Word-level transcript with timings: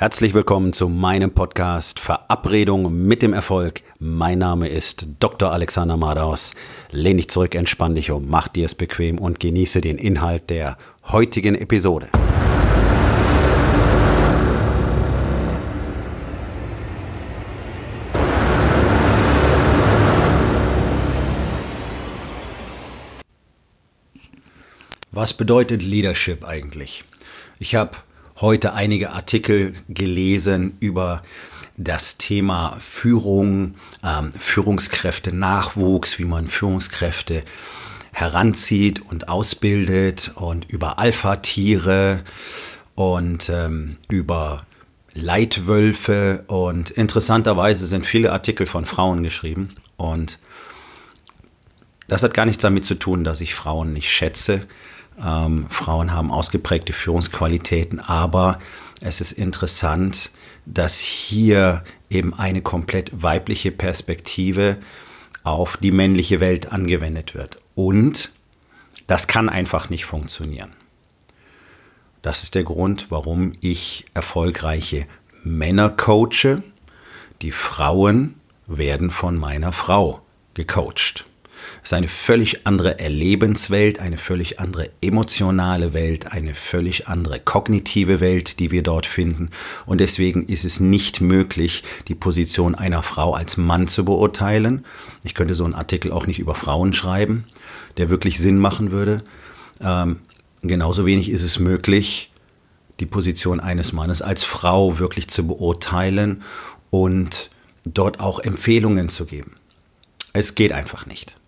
Herzlich 0.00 0.32
willkommen 0.32 0.72
zu 0.72 0.88
meinem 0.88 1.32
Podcast 1.32 1.98
Verabredung 1.98 3.04
mit 3.08 3.20
dem 3.20 3.32
Erfolg. 3.32 3.82
Mein 3.98 4.38
Name 4.38 4.68
ist 4.68 5.08
Dr. 5.18 5.50
Alexander 5.50 5.96
Madaus. 5.96 6.54
Lehn 6.92 7.16
dich 7.16 7.28
zurück, 7.28 7.56
entspann 7.56 7.96
dich 7.96 8.12
um, 8.12 8.28
mach 8.28 8.46
dir 8.46 8.66
es 8.66 8.76
bequem 8.76 9.18
und 9.18 9.40
genieße 9.40 9.80
den 9.80 9.98
Inhalt 9.98 10.50
der 10.50 10.78
heutigen 11.08 11.56
Episode. 11.56 12.10
Was 25.10 25.34
bedeutet 25.34 25.82
Leadership 25.82 26.44
eigentlich? 26.44 27.02
Ich 27.58 27.74
habe 27.74 27.96
heute 28.40 28.74
einige 28.74 29.12
Artikel 29.12 29.74
gelesen 29.88 30.76
über 30.80 31.22
das 31.76 32.18
Thema 32.18 32.76
Führung, 32.80 33.74
ähm, 34.04 34.32
Führungskräfte, 34.32 35.32
Nachwuchs, 35.32 36.18
wie 36.18 36.24
man 36.24 36.46
Führungskräfte 36.46 37.42
heranzieht 38.12 39.00
und 39.00 39.28
ausbildet 39.28 40.32
und 40.34 40.70
über 40.70 40.98
Alpha-Tiere 40.98 42.22
und 42.94 43.48
ähm, 43.48 43.96
über 44.08 44.66
Leitwölfe 45.14 46.44
und 46.48 46.90
interessanterweise 46.90 47.86
sind 47.86 48.06
viele 48.06 48.32
Artikel 48.32 48.66
von 48.66 48.86
Frauen 48.86 49.22
geschrieben 49.22 49.70
und 49.96 50.38
das 52.08 52.22
hat 52.22 52.34
gar 52.34 52.46
nichts 52.46 52.62
damit 52.62 52.84
zu 52.84 52.94
tun, 52.94 53.22
dass 53.22 53.40
ich 53.40 53.54
Frauen 53.54 53.92
nicht 53.92 54.10
schätze. 54.10 54.66
Ähm, 55.24 55.66
Frauen 55.68 56.12
haben 56.12 56.30
ausgeprägte 56.30 56.92
Führungsqualitäten, 56.92 58.00
aber 58.00 58.58
es 59.00 59.20
ist 59.20 59.32
interessant, 59.32 60.30
dass 60.66 60.98
hier 60.98 61.82
eben 62.10 62.34
eine 62.34 62.62
komplett 62.62 63.22
weibliche 63.22 63.70
Perspektive 63.70 64.78
auf 65.44 65.76
die 65.76 65.92
männliche 65.92 66.40
Welt 66.40 66.72
angewendet 66.72 67.34
wird. 67.34 67.60
Und 67.74 68.32
das 69.06 69.26
kann 69.26 69.48
einfach 69.48 69.88
nicht 69.88 70.04
funktionieren. 70.04 70.72
Das 72.22 72.42
ist 72.42 72.54
der 72.54 72.64
Grund, 72.64 73.10
warum 73.10 73.54
ich 73.60 74.06
erfolgreiche 74.14 75.06
Männer 75.44 75.88
coache. 75.88 76.62
Die 77.40 77.52
Frauen 77.52 78.34
werden 78.66 79.10
von 79.10 79.36
meiner 79.36 79.72
Frau 79.72 80.20
gecoacht. 80.54 81.27
Ist 81.88 81.94
eine 81.94 82.08
völlig 82.08 82.66
andere 82.66 82.98
Erlebenswelt, 82.98 83.98
eine 83.98 84.18
völlig 84.18 84.60
andere 84.60 84.90
emotionale 85.00 85.94
Welt, 85.94 86.30
eine 86.30 86.54
völlig 86.54 87.08
andere 87.08 87.40
kognitive 87.40 88.20
Welt, 88.20 88.58
die 88.58 88.70
wir 88.70 88.82
dort 88.82 89.06
finden. 89.06 89.48
Und 89.86 90.02
deswegen 90.02 90.44
ist 90.44 90.66
es 90.66 90.80
nicht 90.80 91.22
möglich, 91.22 91.84
die 92.08 92.14
Position 92.14 92.74
einer 92.74 93.02
Frau 93.02 93.32
als 93.32 93.56
Mann 93.56 93.86
zu 93.86 94.04
beurteilen. 94.04 94.84
Ich 95.24 95.34
könnte 95.34 95.54
so 95.54 95.64
einen 95.64 95.72
Artikel 95.72 96.12
auch 96.12 96.26
nicht 96.26 96.38
über 96.38 96.54
Frauen 96.54 96.92
schreiben, 96.92 97.44
der 97.96 98.10
wirklich 98.10 98.38
Sinn 98.38 98.58
machen 98.58 98.90
würde. 98.90 99.24
Ähm, 99.80 100.18
genauso 100.60 101.06
wenig 101.06 101.30
ist 101.30 101.42
es 101.42 101.58
möglich, 101.58 102.30
die 103.00 103.06
Position 103.06 103.60
eines 103.60 103.94
Mannes 103.94 104.20
als 104.20 104.44
Frau 104.44 104.98
wirklich 104.98 105.28
zu 105.28 105.46
beurteilen 105.46 106.42
und 106.90 107.48
dort 107.84 108.20
auch 108.20 108.40
Empfehlungen 108.40 109.08
zu 109.08 109.24
geben. 109.24 109.54
Es 110.34 110.54
geht 110.54 110.72
einfach 110.72 111.06
nicht. 111.06 111.38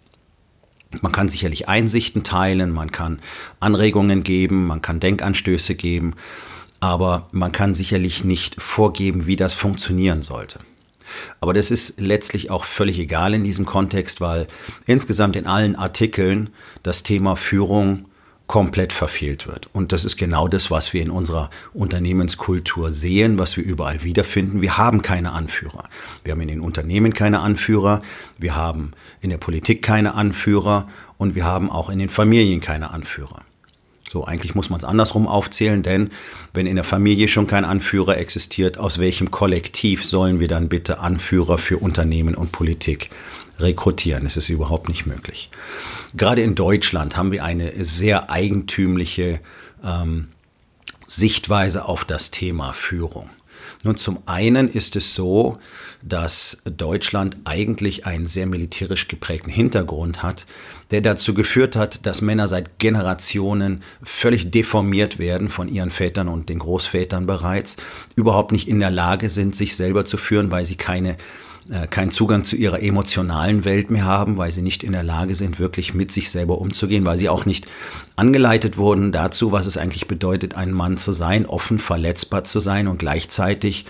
Man 1.03 1.13
kann 1.13 1.29
sicherlich 1.29 1.69
Einsichten 1.69 2.25
teilen, 2.25 2.73
man 2.73 2.91
kann 2.91 3.21
Anregungen 3.61 4.25
geben, 4.25 4.67
man 4.67 4.83
kann 4.83 4.99
Denkanstöße 4.99 5.77
geben, 5.77 6.15
aber 6.81 7.29
man 7.33 7.53
kann 7.53 7.75
sicherlich 7.75 8.25
nicht 8.25 8.61
vorgeben, 8.61 9.27
wie 9.27 9.37
das 9.37 9.55
funktionieren 9.55 10.23
sollte. 10.23 10.59
Aber 11.41 11.55
das 11.55 11.71
ist 11.71 12.01
letztlich 12.01 12.51
auch 12.51 12.65
völlig 12.65 12.99
egal 12.99 13.35
in 13.35 13.45
diesem 13.45 13.67
Kontext, 13.67 14.21
weil 14.21 14.47
insgesamt 14.87 15.37
in 15.37 15.47
allen 15.47 15.77
Artikeln 15.77 16.51
das 16.83 17.03
Thema 17.03 17.37
Führung 17.37 18.07
komplett 18.51 18.93
verfehlt 18.93 19.47
wird. 19.47 19.71
Und 19.73 19.93
das 19.93 20.05
ist 20.05 20.17
genau 20.17 20.49
das, 20.49 20.73
was 20.73 20.93
wir 20.93 21.01
in 21.01 21.11
unserer 21.11 21.51
Unternehmenskultur 21.73 22.91
sehen, 22.91 23.39
was 23.39 23.57
wir 23.57 23.63
überall 23.63 24.03
wiederfinden. 24.03 24.61
Wir 24.61 24.77
haben 24.77 25.03
keine 25.03 25.31
Anführer. 25.31 25.89
Wir 26.25 26.33
haben 26.33 26.41
in 26.41 26.49
den 26.49 26.61
Unternehmen 26.61 27.15
keine 27.15 27.43
Anführer, 27.43 28.03
wir 28.39 28.57
haben 28.57 28.91
in 29.21 29.31
der 29.31 29.39
Politik 29.39 29.83
keine 29.83 30.17
Anführer 30.17 30.89
und 31.17 31.37
wir 31.37 31.45
haben 31.45 31.71
auch 31.71 31.91
in 31.91 32.01
den 32.01 32.09
Familien 32.09 32.61
keine 32.61 32.91
Anführer. 32.91 33.45
So, 34.13 34.25
eigentlich 34.25 34.57
muss 34.57 34.69
man 34.69 34.81
es 34.81 34.85
andersrum 34.85 35.29
aufzählen, 35.29 35.85
denn 35.85 36.11
wenn 36.53 36.67
in 36.67 36.75
der 36.75 36.85
Familie 36.85 37.29
schon 37.29 37.47
kein 37.47 37.65
Anführer 37.65 38.19
existiert, 38.19 38.79
aus 38.79 38.99
welchem 38.99 39.31
Kollektiv 39.31 40.05
sollen 40.05 40.41
wir 40.41 40.49
dann 40.49 40.69
bitte 40.69 40.99
Anführer 40.99 41.57
für 41.57 41.79
Unternehmen 41.79 42.35
und 42.35 42.51
Politik 42.51 43.11
rekrutieren. 43.63 44.27
Es 44.27 44.37
ist 44.37 44.49
überhaupt 44.49 44.89
nicht 44.89 45.07
möglich. 45.07 45.51
Gerade 46.15 46.43
in 46.43 46.55
Deutschland 46.55 47.17
haben 47.17 47.33
wir 47.33 47.45
eine 47.45 47.73
sehr 47.85 48.31
eigentümliche 48.31 49.41
ähm, 49.85 50.29
Sichtweise 51.07 51.85
auf 51.85 52.05
das 52.05 52.31
Thema 52.31 52.73
Führung. 52.73 53.31
Nun, 53.83 53.97
zum 53.97 54.19
einen 54.27 54.69
ist 54.69 54.95
es 54.97 55.15
so, 55.15 55.59
dass 56.03 56.63
Deutschland 56.65 57.39
eigentlich 57.45 58.05
einen 58.05 58.27
sehr 58.27 58.47
militärisch 58.47 59.09
geprägten 59.09 59.51
Hintergrund 59.51 60.23
hat, 60.23 60.47
der 60.91 61.01
dazu 61.01 61.33
geführt 61.33 61.77
hat, 61.77 62.05
dass 62.05 62.21
Männer 62.21 62.47
seit 62.47 62.79
Generationen 62.79 63.83
völlig 64.03 64.51
deformiert 64.51 65.19
werden 65.19 65.49
von 65.49 65.67
ihren 65.69 65.91
Vätern 65.91 66.29
und 66.29 66.51
den 66.51 66.59
Großvätern 66.59 67.27
bereits, 67.27 67.77
überhaupt 68.17 68.53
nicht 68.53 68.69
in 68.69 68.81
der 68.81 68.91
Lage 68.91 69.31
sind, 69.31 69.57
sich 69.57 69.77
selber 69.77 70.05
zu 70.05 70.19
führen, 70.19 70.51
weil 70.51 70.67
sie 70.67 70.77
keine 70.77 71.17
keinen 71.91 72.11
Zugang 72.11 72.45
zu 72.45 72.57
ihrer 72.57 72.83
emotionalen 72.83 73.65
Welt 73.65 73.91
mehr 73.91 74.05
haben, 74.05 74.37
weil 74.37 74.51
sie 74.51 74.63
nicht 74.63 74.83
in 74.83 74.93
der 74.93 75.05
Lage 75.05 75.35
sind, 75.35 75.61
wirklich 75.61 75.95
mit 75.95 76.11
sich 76.11 76.31
selber 76.31 76.59
umzugehen, 76.59 77.05
weil 77.05 77.17
sie 77.17 77.29
auch 77.29 77.47
nicht 77.47 77.67
angeleitet 78.17 78.77
wurden 78.77 79.13
dazu, 79.13 79.53
was 79.53 79.67
es 79.67 79.77
eigentlich 79.77 80.09
bedeutet, 80.09 80.57
ein 80.57 80.73
Mann 80.73 80.97
zu 80.97 81.13
sein, 81.13 81.47
offen 81.47 81.79
verletzbar 81.79 82.43
zu 82.45 82.59
sein 82.59 82.89
und 82.89 82.99
gleichzeitig 82.99 83.87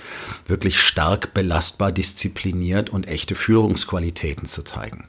wirklich 0.46 0.78
stark 0.80 1.32
belastbar, 1.32 1.90
diszipliniert 1.90 2.90
und 2.90 3.08
echte 3.08 3.34
Führungsqualitäten 3.34 4.46
zu 4.46 4.62
zeigen. 4.62 5.08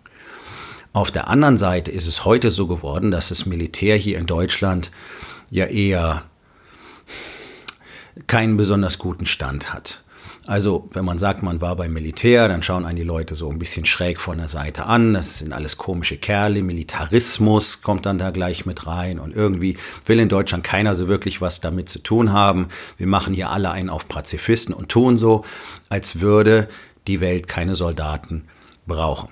Auf 0.94 1.12
der 1.12 1.28
anderen 1.30 1.58
Seite 1.58 1.92
ist 1.92 2.08
es 2.08 2.26
heute 2.26 2.52
so 2.52 2.68
geworden, 2.68 3.12
dass 3.12 3.30
das 3.30 3.46
Militär 3.46 3.98
hier 3.98 4.18
in 4.18 4.28
Deutschland 4.28 4.92
ja 5.50 5.66
eher 5.66 6.24
keinen 8.28 8.58
besonders 8.58 8.98
guten 8.98 9.26
Stand 9.26 9.74
hat. 9.74 10.04
Also, 10.48 10.90
wenn 10.94 11.06
man 11.06 11.20
sagt, 11.20 11.44
man 11.44 11.62
war 11.62 11.76
beim 11.76 11.94
Militär, 11.94 12.48
dann 12.48 12.64
schauen 12.64 12.84
einen 12.84 12.96
die 12.96 13.04
Leute 13.04 13.36
so 13.36 13.50
ein 13.52 13.60
bisschen 13.60 13.86
schräg 13.86 14.20
von 14.20 14.40
der 14.40 14.48
Seite 14.48 14.86
an. 14.86 15.14
Das 15.14 15.38
sind 15.38 15.54
alles 15.54 15.78
komische 15.78 16.18
Kerle. 16.18 16.64
Militarismus 16.64 17.84
kommt 17.84 18.08
dann 18.08 18.18
da 18.18 18.32
gleich 18.32 18.66
mit 18.66 18.88
rein. 18.88 19.20
Und 19.20 19.36
irgendwie 19.36 19.78
will 20.06 20.20
in 20.20 20.30
Deutschland 20.30 20.64
keiner 20.64 20.96
so 20.96 21.08
wirklich 21.08 21.42
was 21.42 21.62
damit 21.62 21.90
zu 21.90 22.00
tun 22.00 22.34
haben. 22.34 22.70
Wir 22.98 23.06
machen 23.06 23.36
hier 23.36 23.52
alle 23.52 23.70
einen 23.70 23.90
auf 23.90 24.08
Pazifisten 24.08 24.74
und 24.74 24.90
tun 24.90 25.20
so, 25.20 25.46
als 25.90 26.22
würde 26.22 26.68
die 27.08 27.22
Welt 27.22 27.48
keine 27.48 27.76
Soldaten 27.76 28.46
brauchen. 28.88 29.30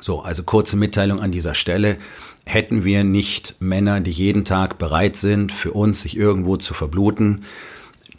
So, 0.00 0.22
also 0.22 0.44
kurze 0.44 0.76
Mitteilung 0.76 1.20
an 1.20 1.30
dieser 1.30 1.54
Stelle. 1.54 1.98
Hätten 2.46 2.84
wir 2.84 3.04
nicht 3.04 3.56
Männer, 3.60 4.00
die 4.00 4.10
jeden 4.10 4.46
Tag 4.46 4.78
bereit 4.78 5.16
sind, 5.16 5.52
für 5.52 5.72
uns 5.72 6.02
sich 6.02 6.16
irgendwo 6.16 6.56
zu 6.56 6.72
verbluten, 6.72 7.44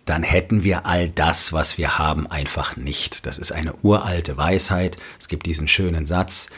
dann 0.05 0.23
hätten 0.23 0.63
wir 0.63 0.85
all 0.85 1.09
das, 1.09 1.53
was 1.53 1.77
wir 1.77 1.97
haben, 1.97 2.27
einfach 2.27 2.75
nicht. 2.75 3.25
Das 3.25 3.37
ist 3.37 3.51
eine 3.51 3.73
uralte 3.83 4.35
Weisheit. 4.37 4.97
Es 5.19 5.27
gibt 5.27 5.45
diesen 5.45 5.67
schönen 5.67 6.05
Satz, 6.05 6.49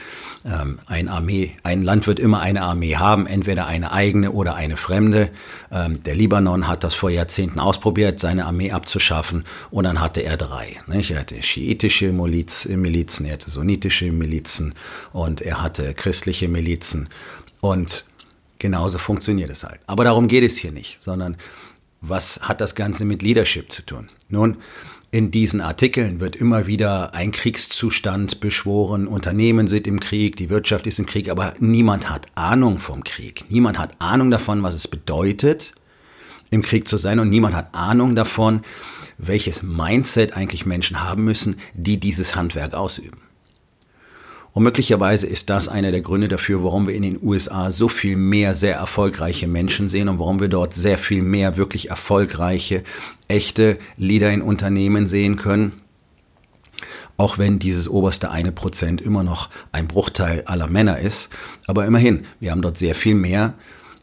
ähm, 0.45 0.79
ein, 0.87 1.07
Armee, 1.07 1.51
ein 1.63 1.83
Land 1.83 2.07
wird 2.07 2.19
immer 2.19 2.41
eine 2.41 2.61
Armee 2.63 2.95
haben, 2.95 3.27
entweder 3.27 3.67
eine 3.67 3.91
eigene 3.91 4.31
oder 4.31 4.55
eine 4.55 4.77
fremde. 4.77 5.29
Ähm, 5.71 6.03
der 6.03 6.15
Libanon 6.15 6.67
hat 6.67 6.83
das 6.83 6.95
vor 6.95 7.09
Jahrzehnten 7.09 7.59
ausprobiert, 7.59 8.19
seine 8.19 8.45
Armee 8.45 8.71
abzuschaffen 8.71 9.45
und 9.71 9.85
dann 9.85 10.01
hatte 10.01 10.21
er 10.21 10.37
drei. 10.37 10.79
Nicht? 10.87 11.11
Er 11.11 11.19
hatte 11.19 11.41
schiitische 11.41 12.11
Miliz, 12.11 12.65
Milizen, 12.65 13.25
er 13.25 13.33
hatte 13.33 13.49
sunnitische 13.49 14.11
Milizen 14.11 14.73
und 15.11 15.41
er 15.41 15.61
hatte 15.61 15.93
christliche 15.93 16.49
Milizen 16.49 17.09
und 17.61 18.05
genauso 18.59 18.97
funktioniert 18.97 19.49
es 19.49 19.63
halt. 19.63 19.79
Aber 19.87 20.03
darum 20.03 20.27
geht 20.27 20.43
es 20.43 20.57
hier 20.57 20.71
nicht, 20.71 21.01
sondern 21.01 21.37
was 22.03 22.41
hat 22.43 22.61
das 22.61 22.75
Ganze 22.75 23.05
mit 23.05 23.23
Leadership 23.23 23.71
zu 23.71 23.81
tun? 23.81 24.09
Nun, 24.27 24.57
in 25.09 25.31
diesen 25.31 25.61
Artikeln 25.61 26.19
wird 26.19 26.35
immer 26.35 26.67
wieder 26.67 27.13
ein 27.13 27.31
Kriegszustand 27.31 28.39
beschworen, 28.39 29.07
Unternehmen 29.07 29.67
sind 29.67 29.87
im 29.87 29.99
Krieg, 29.99 30.35
die 30.35 30.49
Wirtschaft 30.49 30.85
ist 30.85 30.99
im 30.99 31.05
Krieg, 31.05 31.29
aber 31.29 31.53
niemand 31.59 32.09
hat 32.09 32.27
Ahnung 32.35 32.77
vom 32.77 33.03
Krieg. 33.03 33.45
Niemand 33.49 33.79
hat 33.79 33.95
Ahnung 33.99 34.31
davon, 34.31 34.63
was 34.63 34.75
es 34.75 34.87
bedeutet, 34.87 35.75
im 36.49 36.61
Krieg 36.61 36.87
zu 36.87 36.97
sein 36.97 37.19
und 37.19 37.29
niemand 37.29 37.55
hat 37.55 37.73
Ahnung 37.73 38.15
davon, 38.15 38.61
welches 39.17 39.63
Mindset 39.63 40.35
eigentlich 40.35 40.65
Menschen 40.65 41.03
haben 41.03 41.23
müssen, 41.23 41.57
die 41.73 41.99
dieses 41.99 42.35
Handwerk 42.35 42.73
ausüben. 42.73 43.22
Und 44.53 44.63
möglicherweise 44.63 45.25
ist 45.25 45.49
das 45.49 45.67
einer 45.67 45.91
der 45.91 46.01
Gründe 46.01 46.27
dafür, 46.27 46.63
warum 46.63 46.87
wir 46.87 46.93
in 46.93 47.01
den 47.01 47.19
USA 47.21 47.71
so 47.71 47.87
viel 47.87 48.15
mehr 48.15 48.53
sehr 48.53 48.75
erfolgreiche 48.75 49.47
Menschen 49.47 49.89
sehen 49.89 50.09
und 50.09 50.19
warum 50.19 50.39
wir 50.39 50.47
dort 50.47 50.75
sehr 50.75 50.99
viel 50.99 51.23
mehr 51.23 51.57
wirklich 51.57 51.89
erfolgreiche, 51.89 52.83
echte 53.27 53.79
Leader 53.97 54.31
in 54.31 54.43
Unternehmen 54.43 55.07
sehen 55.07 55.37
können. 55.37 55.73
Auch 57.17 57.39
wenn 57.39 57.57
dieses 57.57 57.87
oberste 57.87 58.29
eine 58.29 58.51
Prozent 58.51 59.01
immer 59.01 59.23
noch 59.23 59.49
ein 59.71 59.87
Bruchteil 59.87 60.43
aller 60.45 60.67
Männer 60.67 60.99
ist. 60.99 61.29
Aber 61.65 61.85
immerhin, 61.85 62.25
wir 62.39 62.51
haben 62.51 62.61
dort 62.61 62.77
sehr 62.77 62.95
viel 62.95 63.15
mehr, 63.15 63.55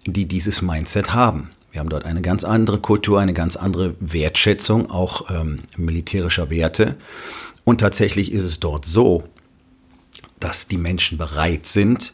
die 0.05 0.27
dieses 0.27 0.63
Mindset 0.63 1.15
haben. 1.15 1.51
Wir 1.71 1.81
haben 1.81 1.89
dort 1.89 2.05
eine 2.07 2.23
ganz 2.23 2.43
andere 2.43 2.79
Kultur, 2.79 3.21
eine 3.21 3.35
ganz 3.35 3.55
andere 3.57 3.95
Wertschätzung, 4.01 4.91
auch 4.91 5.31
ähm, 5.31 5.61
militärischer 5.77 6.51
Werte. 6.51 6.97
Und 7.63 7.81
tatsächlich 7.81 8.33
ist 8.33 8.43
es 8.43 8.59
dort 8.59 8.85
so, 8.85 9.25
dass 10.41 10.69
die 10.69 10.79
Menschen 10.79 11.19
bereit 11.19 11.67
sind, 11.67 12.13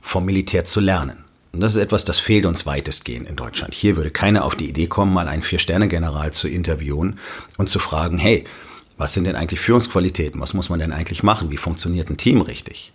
vom 0.00 0.24
Militär 0.24 0.64
zu 0.64 0.80
lernen. 0.80 1.24
Und 1.52 1.60
das 1.60 1.74
ist 1.74 1.82
etwas, 1.82 2.04
das 2.04 2.18
fehlt 2.18 2.46
uns 2.46 2.66
weitestgehend 2.66 3.28
in 3.28 3.36
Deutschland. 3.36 3.74
Hier 3.74 3.96
würde 3.96 4.10
keiner 4.10 4.44
auf 4.44 4.54
die 4.54 4.68
Idee 4.68 4.86
kommen, 4.86 5.12
mal 5.12 5.28
einen 5.28 5.42
Vier-Sterne-General 5.42 6.32
zu 6.32 6.48
interviewen 6.48 7.18
und 7.56 7.68
zu 7.68 7.78
fragen, 7.78 8.18
hey, 8.18 8.44
was 8.96 9.14
sind 9.14 9.24
denn 9.24 9.36
eigentlich 9.36 9.60
Führungsqualitäten? 9.60 10.40
Was 10.40 10.54
muss 10.54 10.68
man 10.68 10.80
denn 10.80 10.92
eigentlich 10.92 11.22
machen? 11.22 11.50
Wie 11.50 11.56
funktioniert 11.56 12.10
ein 12.10 12.16
Team 12.16 12.40
richtig? 12.40 12.92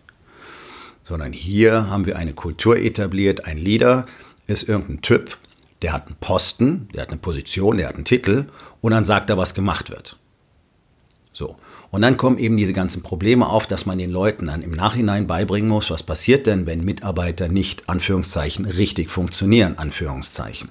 Sondern 1.01 1.33
hier 1.33 1.87
haben 1.89 2.05
wir 2.05 2.17
eine 2.17 2.33
Kultur 2.33 2.77
etabliert. 2.77 3.45
Ein 3.45 3.57
Leader 3.57 4.05
ist 4.47 4.67
irgendein 4.67 5.01
Typ, 5.01 5.37
der 5.81 5.93
hat 5.93 6.07
einen 6.07 6.15
Posten, 6.15 6.87
der 6.93 7.03
hat 7.03 7.09
eine 7.09 7.19
Position, 7.19 7.77
der 7.77 7.87
hat 7.87 7.95
einen 7.95 8.05
Titel 8.05 8.47
und 8.81 8.91
dann 8.91 9.05
sagt 9.05 9.29
er, 9.29 9.37
was 9.37 9.53
gemacht 9.53 9.89
wird. 9.89 10.17
So. 11.33 11.57
Und 11.89 12.01
dann 12.03 12.17
kommen 12.17 12.37
eben 12.37 12.57
diese 12.57 12.73
ganzen 12.73 13.03
Probleme 13.03 13.47
auf, 13.47 13.67
dass 13.67 13.85
man 13.85 13.97
den 13.97 14.09
Leuten 14.09 14.47
dann 14.47 14.61
im 14.61 14.71
Nachhinein 14.71 15.27
beibringen 15.27 15.69
muss, 15.69 15.89
was 15.89 16.03
passiert 16.03 16.47
denn, 16.47 16.65
wenn 16.65 16.85
Mitarbeiter 16.85 17.49
nicht, 17.49 17.89
Anführungszeichen, 17.89 18.65
richtig 18.65 19.09
funktionieren, 19.09 19.77
Anführungszeichen. 19.77 20.69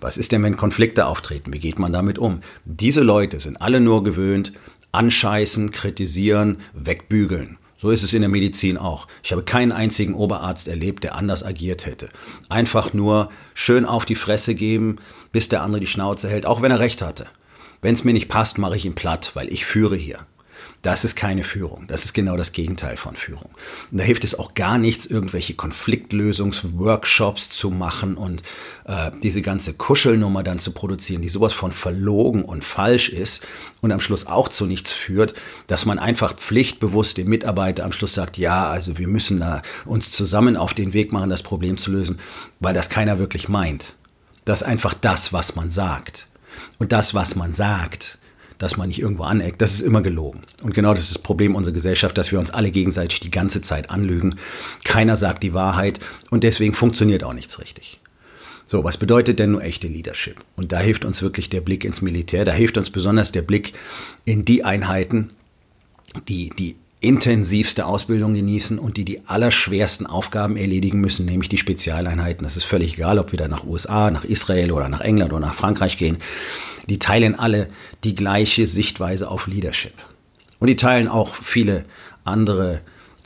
Was 0.00 0.16
ist 0.16 0.32
denn, 0.32 0.42
wenn 0.42 0.56
Konflikte 0.56 1.06
auftreten? 1.06 1.52
Wie 1.52 1.58
geht 1.58 1.78
man 1.78 1.92
damit 1.92 2.18
um? 2.18 2.40
Diese 2.64 3.02
Leute 3.02 3.38
sind 3.38 3.60
alle 3.60 3.80
nur 3.80 4.02
gewöhnt, 4.02 4.52
anscheißen, 4.92 5.70
kritisieren, 5.70 6.58
wegbügeln. 6.72 7.58
So 7.76 7.90
ist 7.90 8.02
es 8.02 8.12
in 8.12 8.22
der 8.22 8.28
Medizin 8.28 8.76
auch. 8.76 9.06
Ich 9.22 9.30
habe 9.30 9.44
keinen 9.44 9.72
einzigen 9.72 10.14
Oberarzt 10.14 10.66
erlebt, 10.66 11.04
der 11.04 11.14
anders 11.14 11.44
agiert 11.44 11.86
hätte. 11.86 12.08
Einfach 12.48 12.92
nur 12.92 13.30
schön 13.54 13.84
auf 13.84 14.04
die 14.04 14.16
Fresse 14.16 14.54
geben, 14.54 14.96
bis 15.32 15.48
der 15.48 15.62
andere 15.62 15.80
die 15.80 15.86
Schnauze 15.86 16.28
hält, 16.28 16.44
auch 16.44 16.60
wenn 16.60 16.72
er 16.72 16.80
recht 16.80 17.02
hatte. 17.02 17.26
Wenn 17.80 17.94
es 17.94 18.04
mir 18.04 18.12
nicht 18.12 18.28
passt, 18.28 18.58
mache 18.58 18.76
ich 18.76 18.84
ihn 18.84 18.94
platt, 18.94 19.32
weil 19.34 19.52
ich 19.52 19.64
führe 19.64 19.96
hier. 19.96 20.26
Das 20.82 21.04
ist 21.04 21.16
keine 21.16 21.42
Führung. 21.42 21.86
Das 21.88 22.04
ist 22.04 22.12
genau 22.12 22.36
das 22.36 22.52
Gegenteil 22.52 22.96
von 22.96 23.16
Führung. 23.16 23.50
Und 23.90 23.98
da 23.98 24.04
hilft 24.04 24.22
es 24.22 24.38
auch 24.38 24.54
gar 24.54 24.78
nichts, 24.78 25.06
irgendwelche 25.06 25.54
Konfliktlösungsworkshops 25.54 27.50
zu 27.50 27.70
machen 27.70 28.16
und 28.16 28.44
äh, 28.84 29.10
diese 29.22 29.42
ganze 29.42 29.74
Kuschelnummer 29.74 30.44
dann 30.44 30.60
zu 30.60 30.70
produzieren, 30.70 31.20
die 31.20 31.28
sowas 31.28 31.52
von 31.52 31.72
verlogen 31.72 32.44
und 32.44 32.62
falsch 32.62 33.08
ist 33.08 33.44
und 33.80 33.90
am 33.90 34.00
Schluss 34.00 34.28
auch 34.28 34.48
zu 34.48 34.66
nichts 34.66 34.92
führt, 34.92 35.34
dass 35.66 35.84
man 35.84 35.98
einfach 35.98 36.34
pflichtbewusst 36.34 37.18
dem 37.18 37.28
Mitarbeiter 37.28 37.84
am 37.84 37.92
Schluss 37.92 38.14
sagt, 38.14 38.38
ja, 38.38 38.70
also 38.70 38.98
wir 38.98 39.08
müssen 39.08 39.40
da 39.40 39.62
uns 39.84 40.12
zusammen 40.12 40.56
auf 40.56 40.74
den 40.74 40.92
Weg 40.92 41.12
machen, 41.12 41.30
das 41.30 41.42
Problem 41.42 41.76
zu 41.76 41.90
lösen, 41.90 42.20
weil 42.60 42.74
das 42.74 42.88
keiner 42.88 43.18
wirklich 43.18 43.48
meint. 43.48 43.96
Das 44.44 44.62
ist 44.62 44.68
einfach 44.68 44.94
das, 44.94 45.32
was 45.32 45.56
man 45.56 45.72
sagt. 45.72 46.27
Und 46.78 46.92
das, 46.92 47.14
was 47.14 47.34
man 47.34 47.54
sagt, 47.54 48.18
dass 48.58 48.76
man 48.76 48.88
nicht 48.88 49.00
irgendwo 49.00 49.22
aneckt, 49.22 49.62
das 49.62 49.74
ist 49.74 49.80
immer 49.80 50.02
gelogen. 50.02 50.42
Und 50.62 50.74
genau 50.74 50.92
das 50.92 51.04
ist 51.04 51.14
das 51.16 51.22
Problem 51.22 51.54
unserer 51.54 51.74
Gesellschaft, 51.74 52.18
dass 52.18 52.32
wir 52.32 52.38
uns 52.38 52.50
alle 52.50 52.70
gegenseitig 52.70 53.20
die 53.20 53.30
ganze 53.30 53.60
Zeit 53.60 53.90
anlügen. 53.90 54.36
Keiner 54.84 55.16
sagt 55.16 55.42
die 55.42 55.54
Wahrheit 55.54 56.00
und 56.30 56.44
deswegen 56.44 56.74
funktioniert 56.74 57.22
auch 57.24 57.34
nichts 57.34 57.60
richtig. 57.60 58.00
So, 58.66 58.84
was 58.84 58.98
bedeutet 58.98 59.38
denn 59.38 59.52
nur 59.52 59.62
echte 59.62 59.88
Leadership? 59.88 60.36
Und 60.56 60.72
da 60.72 60.80
hilft 60.80 61.04
uns 61.04 61.22
wirklich 61.22 61.48
der 61.48 61.62
Blick 61.62 61.84
ins 61.84 62.02
Militär, 62.02 62.44
da 62.44 62.52
hilft 62.52 62.76
uns 62.76 62.90
besonders 62.90 63.32
der 63.32 63.42
Blick 63.42 63.72
in 64.24 64.44
die 64.44 64.64
Einheiten, 64.64 65.30
die 66.28 66.50
die 66.50 66.76
intensivste 67.00 67.86
Ausbildung 67.86 68.34
genießen 68.34 68.78
und 68.78 68.96
die 68.96 69.04
die 69.04 69.22
allerschwersten 69.26 70.06
Aufgaben 70.06 70.56
erledigen 70.56 71.00
müssen, 71.00 71.26
nämlich 71.26 71.48
die 71.48 71.56
Spezialeinheiten. 71.56 72.44
Das 72.44 72.56
ist 72.56 72.64
völlig 72.64 72.94
egal, 72.94 73.18
ob 73.18 73.32
wir 73.32 73.38
da 73.38 73.46
nach 73.46 73.64
USA, 73.64 74.10
nach 74.10 74.24
Israel 74.24 74.72
oder 74.72 74.88
nach 74.88 75.00
England 75.00 75.32
oder 75.32 75.46
nach 75.46 75.54
Frankreich 75.54 75.96
gehen. 75.96 76.18
Die 76.88 76.98
teilen 76.98 77.38
alle 77.38 77.68
die 78.04 78.14
gleiche 78.14 78.66
Sichtweise 78.66 79.30
auf 79.30 79.46
Leadership. 79.46 79.94
Und 80.58 80.68
die 80.68 80.76
teilen 80.76 81.08
auch 81.08 81.34
viele 81.34 81.84
andere 82.24 82.80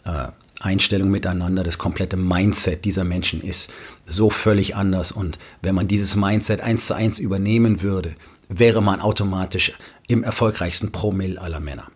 äh, 0.04 0.28
Einstellungen 0.60 1.12
miteinander. 1.12 1.62
Das 1.62 1.78
komplette 1.78 2.16
Mindset 2.16 2.84
dieser 2.84 3.04
Menschen 3.04 3.40
ist 3.40 3.72
so 4.04 4.30
völlig 4.30 4.76
anders. 4.76 5.12
Und 5.12 5.38
wenn 5.60 5.74
man 5.74 5.88
dieses 5.88 6.16
Mindset 6.16 6.60
eins 6.60 6.86
zu 6.86 6.94
eins 6.94 7.18
übernehmen 7.18 7.82
würde, 7.82 8.14
wäre 8.48 8.82
man 8.82 9.00
automatisch 9.00 9.72
im 10.06 10.22
erfolgreichsten 10.22 10.92
Promille 10.92 11.40
aller 11.40 11.60
Männer. 11.60 11.90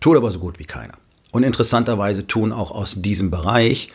Tut 0.00 0.16
aber 0.16 0.30
so 0.30 0.38
gut 0.38 0.58
wie 0.58 0.64
keiner. 0.64 0.94
Und 1.30 1.44
interessanterweise 1.44 2.26
tun 2.26 2.52
auch 2.52 2.70
aus 2.70 3.00
diesem 3.02 3.30
Bereich 3.30 3.90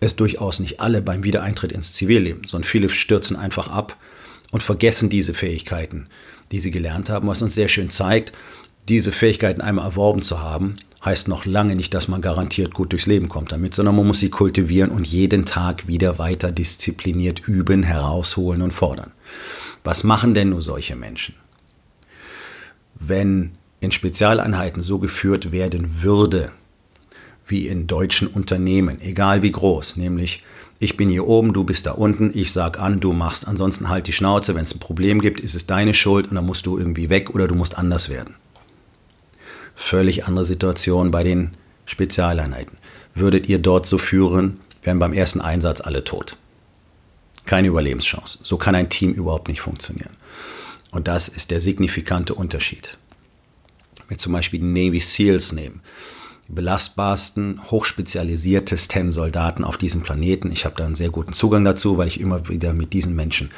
es 0.00 0.16
durchaus 0.16 0.58
nicht 0.58 0.80
alle 0.80 1.00
beim 1.00 1.22
Wiedereintritt 1.22 1.72
ins 1.72 1.92
Zivilleben, 1.92 2.42
sondern 2.48 2.68
viele 2.68 2.88
stürzen 2.88 3.36
einfach 3.36 3.68
ab 3.68 3.96
und 4.50 4.62
vergessen 4.62 5.08
diese 5.08 5.32
Fähigkeiten, 5.32 6.08
die 6.52 6.60
sie 6.60 6.70
gelernt 6.70 7.10
haben, 7.10 7.26
was 7.26 7.42
uns 7.42 7.54
sehr 7.54 7.68
schön 7.68 7.90
zeigt, 7.90 8.32
diese 8.88 9.12
Fähigkeiten 9.12 9.60
einmal 9.60 9.86
erworben 9.86 10.22
zu 10.22 10.40
haben, 10.40 10.76
heißt 11.04 11.28
noch 11.28 11.46
lange 11.46 11.74
nicht, 11.74 11.94
dass 11.94 12.08
man 12.08 12.20
garantiert 12.20 12.74
gut 12.74 12.92
durchs 12.92 13.06
Leben 13.06 13.28
kommt 13.28 13.50
damit, 13.52 13.74
sondern 13.74 13.96
man 13.96 14.06
muss 14.06 14.20
sie 14.20 14.30
kultivieren 14.30 14.90
und 14.90 15.06
jeden 15.06 15.44
Tag 15.44 15.88
wieder 15.88 16.18
weiter 16.18 16.52
diszipliniert 16.52 17.40
üben, 17.46 17.82
herausholen 17.82 18.62
und 18.62 18.72
fordern. 18.72 19.12
Was 19.82 20.04
machen 20.04 20.34
denn 20.34 20.50
nur 20.50 20.62
solche 20.62 20.94
Menschen? 20.94 21.34
Wenn 22.94 23.52
in 23.80 23.90
Spezialeinheiten 23.90 24.80
so 24.82 25.00
geführt 25.00 25.50
werden 25.50 26.02
würde, 26.02 26.52
wie 27.46 27.66
in 27.66 27.88
deutschen 27.88 28.28
Unternehmen, 28.28 29.00
egal 29.00 29.42
wie 29.42 29.50
groß, 29.50 29.96
nämlich 29.96 30.44
ich 30.82 30.96
bin 30.96 31.08
hier 31.08 31.28
oben, 31.28 31.52
du 31.52 31.62
bist 31.62 31.86
da 31.86 31.92
unten, 31.92 32.32
ich 32.34 32.50
sag 32.52 32.80
an, 32.80 32.98
du 32.98 33.12
machst, 33.12 33.46
ansonsten 33.46 33.88
halt 33.88 34.08
die 34.08 34.12
Schnauze, 34.12 34.56
wenn 34.56 34.64
es 34.64 34.74
ein 34.74 34.80
Problem 34.80 35.20
gibt, 35.20 35.38
ist 35.38 35.54
es 35.54 35.66
deine 35.66 35.94
Schuld 35.94 36.26
und 36.26 36.34
dann 36.34 36.44
musst 36.44 36.66
du 36.66 36.76
irgendwie 36.76 37.08
weg 37.08 37.30
oder 37.30 37.46
du 37.46 37.54
musst 37.54 37.78
anders 37.78 38.08
werden. 38.08 38.34
Völlig 39.76 40.26
andere 40.26 40.44
Situation 40.44 41.12
bei 41.12 41.22
den 41.22 41.52
Spezialeinheiten. 41.86 42.78
Würdet 43.14 43.48
ihr 43.48 43.60
dort 43.60 43.86
so 43.86 43.96
führen, 43.96 44.58
wären 44.82 44.98
beim 44.98 45.12
ersten 45.12 45.40
Einsatz 45.40 45.80
alle 45.80 46.02
tot. 46.02 46.36
Keine 47.44 47.68
Überlebenschance. 47.68 48.40
So 48.42 48.56
kann 48.56 48.74
ein 48.74 48.88
Team 48.88 49.12
überhaupt 49.12 49.46
nicht 49.46 49.60
funktionieren. 49.60 50.16
Und 50.90 51.06
das 51.06 51.28
ist 51.28 51.52
der 51.52 51.60
signifikante 51.60 52.34
Unterschied. 52.34 52.98
Wenn 53.98 54.10
wir 54.10 54.18
zum 54.18 54.32
Beispiel 54.32 54.60
Navy 54.60 54.98
SEALs 54.98 55.52
nehmen, 55.52 55.80
belastbarsten, 56.48 57.60
hochspezialisiertesten 57.70 59.12
Soldaten 59.12 59.64
auf 59.64 59.78
diesem 59.78 60.02
Planeten. 60.02 60.50
Ich 60.50 60.64
habe 60.64 60.74
da 60.76 60.84
einen 60.84 60.96
sehr 60.96 61.10
guten 61.10 61.32
Zugang 61.32 61.64
dazu, 61.64 61.96
weil 61.96 62.08
ich 62.08 62.20
immer 62.20 62.48
wieder 62.48 62.72
mit 62.72 62.92
diesen 62.92 63.14
Menschen 63.14 63.50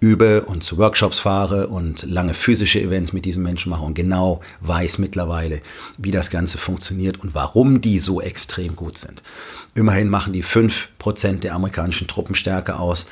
übe 0.00 0.42
und 0.42 0.62
zu 0.62 0.76
Workshops 0.76 1.20
fahre 1.20 1.68
und 1.68 2.02
lange 2.02 2.34
physische 2.34 2.80
Events 2.80 3.12
mit 3.12 3.24
diesen 3.24 3.42
Menschen 3.42 3.70
mache 3.70 3.84
und 3.84 3.94
genau 3.94 4.40
weiß 4.60 4.98
mittlerweile, 4.98 5.60
wie 5.96 6.10
das 6.10 6.30
Ganze 6.30 6.58
funktioniert 6.58 7.20
und 7.20 7.34
warum 7.34 7.80
die 7.80 7.98
so 7.98 8.20
extrem 8.20 8.74
gut 8.76 8.98
sind. 8.98 9.22
Immerhin 9.74 10.08
machen 10.08 10.32
die 10.32 10.44
5% 10.44 11.40
der 11.40 11.54
amerikanischen 11.54 12.08
Truppenstärke 12.08 12.78
aus, 12.78 13.06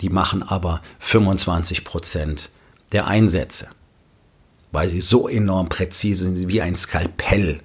die 0.00 0.08
machen 0.08 0.42
aber 0.42 0.80
25% 1.04 2.48
der 2.92 3.06
Einsätze, 3.06 3.68
weil 4.72 4.88
sie 4.88 5.00
so 5.00 5.28
enorm 5.28 5.68
präzise 5.68 6.28
sind 6.28 6.48
wie 6.48 6.62
ein 6.62 6.76
Skalpell 6.76 7.60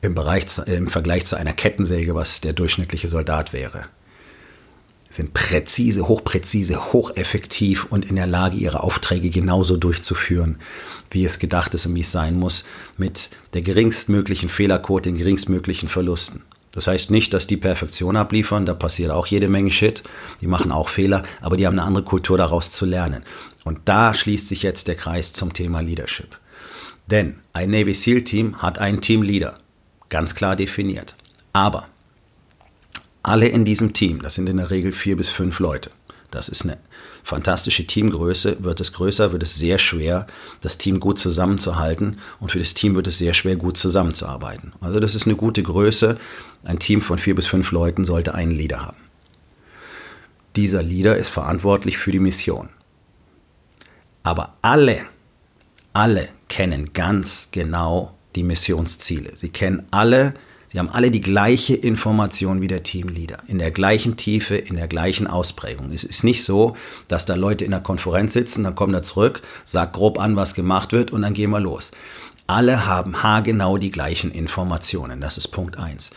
im, 0.00 0.14
Bereich, 0.14 0.46
im 0.66 0.88
Vergleich 0.88 1.26
zu 1.26 1.36
einer 1.36 1.52
Kettensäge, 1.52 2.14
was 2.14 2.40
der 2.40 2.52
durchschnittliche 2.52 3.08
Soldat 3.08 3.52
wäre. 3.52 3.86
Sind 5.08 5.32
präzise, 5.32 6.06
hochpräzise, 6.06 6.92
hocheffektiv 6.92 7.86
und 7.88 8.10
in 8.10 8.16
der 8.16 8.26
Lage, 8.26 8.56
ihre 8.56 8.82
Aufträge 8.82 9.30
genauso 9.30 9.78
durchzuführen, 9.78 10.58
wie 11.10 11.24
es 11.24 11.38
gedacht 11.38 11.72
ist 11.72 11.86
und 11.86 11.94
wie 11.94 12.02
es 12.02 12.12
sein 12.12 12.34
muss, 12.34 12.64
mit 12.98 13.30
der 13.54 13.62
geringstmöglichen 13.62 14.50
Fehlerquote, 14.50 15.08
den 15.08 15.16
geringstmöglichen 15.16 15.88
Verlusten. 15.88 16.42
Das 16.72 16.86
heißt 16.86 17.10
nicht, 17.10 17.32
dass 17.32 17.46
die 17.46 17.56
Perfektion 17.56 18.16
abliefern, 18.16 18.66
da 18.66 18.74
passiert 18.74 19.10
auch 19.10 19.26
jede 19.26 19.48
Menge 19.48 19.70
Shit, 19.70 20.02
die 20.42 20.46
machen 20.46 20.70
auch 20.70 20.90
Fehler, 20.90 21.22
aber 21.40 21.56
die 21.56 21.66
haben 21.66 21.78
eine 21.78 21.88
andere 21.88 22.04
Kultur 22.04 22.36
daraus 22.36 22.70
zu 22.70 22.84
lernen. 22.84 23.24
Und 23.64 23.80
da 23.86 24.14
schließt 24.14 24.46
sich 24.46 24.62
jetzt 24.62 24.88
der 24.88 24.94
Kreis 24.94 25.32
zum 25.32 25.54
Thema 25.54 25.80
Leadership. 25.80 26.38
Denn 27.06 27.36
ein 27.54 27.70
Navy 27.70 27.94
SEAL 27.94 28.22
Team 28.22 28.60
hat 28.60 28.78
einen 28.78 29.00
Teamleader 29.00 29.58
ganz 30.08 30.34
klar 30.34 30.56
definiert. 30.56 31.16
Aber 31.52 31.88
alle 33.22 33.46
in 33.46 33.64
diesem 33.64 33.92
Team, 33.92 34.22
das 34.22 34.34
sind 34.34 34.48
in 34.48 34.56
der 34.56 34.70
Regel 34.70 34.92
vier 34.92 35.16
bis 35.16 35.28
fünf 35.28 35.58
Leute, 35.58 35.90
Das 36.30 36.48
ist 36.48 36.64
eine 36.64 36.78
fantastische 37.24 37.86
Teamgröße. 37.86 38.62
Wird 38.62 38.80
es 38.80 38.92
größer, 38.92 39.32
wird 39.32 39.42
es 39.42 39.56
sehr 39.56 39.78
schwer, 39.78 40.26
das 40.60 40.78
Team 40.78 41.00
gut 41.00 41.18
zusammenzuhalten. 41.18 42.18
Und 42.38 42.52
für 42.52 42.58
das 42.58 42.74
Team 42.74 42.94
wird 42.94 43.06
es 43.06 43.18
sehr 43.18 43.34
schwer, 43.34 43.56
gut 43.56 43.76
zusammenzuarbeiten. 43.76 44.72
Also 44.80 45.00
das 45.00 45.14
ist 45.14 45.26
eine 45.26 45.36
gute 45.36 45.62
Größe. 45.62 46.18
Ein 46.64 46.78
Team 46.78 47.00
von 47.00 47.18
vier 47.18 47.34
bis 47.34 47.46
fünf 47.46 47.70
Leuten 47.70 48.04
sollte 48.04 48.34
einen 48.34 48.52
Leader 48.52 48.84
haben. 48.84 48.98
Dieser 50.56 50.82
Leader 50.82 51.16
ist 51.16 51.28
verantwortlich 51.28 51.98
für 51.98 52.12
die 52.12 52.18
Mission. 52.18 52.68
Aber 54.22 54.56
alle, 54.60 55.00
alle 55.92 56.28
kennen 56.48 56.92
ganz 56.92 57.48
genau 57.52 58.17
die 58.38 58.44
Missionsziele. 58.44 59.36
Sie 59.36 59.50
kennen 59.50 59.86
alle 59.90 60.34
Sie 60.70 60.78
haben 60.78 60.90
alle 60.90 61.10
die 61.10 61.22
gleiche 61.22 61.74
Information 61.74 62.60
wie 62.60 62.66
der 62.66 62.82
Teamleader, 62.82 63.38
in 63.46 63.58
der 63.58 63.70
gleichen 63.70 64.18
Tiefe, 64.18 64.54
in 64.56 64.76
der 64.76 64.86
gleichen 64.86 65.26
Ausprägung. 65.26 65.90
Es 65.92 66.04
ist 66.04 66.24
nicht 66.24 66.44
so, 66.44 66.76
dass 67.08 67.24
da 67.24 67.36
Leute 67.36 67.64
in 67.64 67.70
der 67.70 67.80
Konferenz 67.80 68.34
sitzen, 68.34 68.64
dann 68.64 68.74
kommen 68.74 68.92
da 68.92 69.02
zurück, 69.02 69.40
sagt 69.64 69.94
grob 69.94 70.20
an, 70.20 70.36
was 70.36 70.54
gemacht 70.54 70.92
wird 70.92 71.10
und 71.10 71.22
dann 71.22 71.32
gehen 71.32 71.50
wir 71.50 71.60
los. 71.60 71.90
Alle 72.46 72.84
haben 72.84 73.22
haargenau 73.22 73.78
die 73.78 73.90
gleichen 73.90 74.30
Informationen. 74.30 75.22
Das 75.22 75.38
ist 75.38 75.48
Punkt 75.48 75.78
eins. 75.78 76.10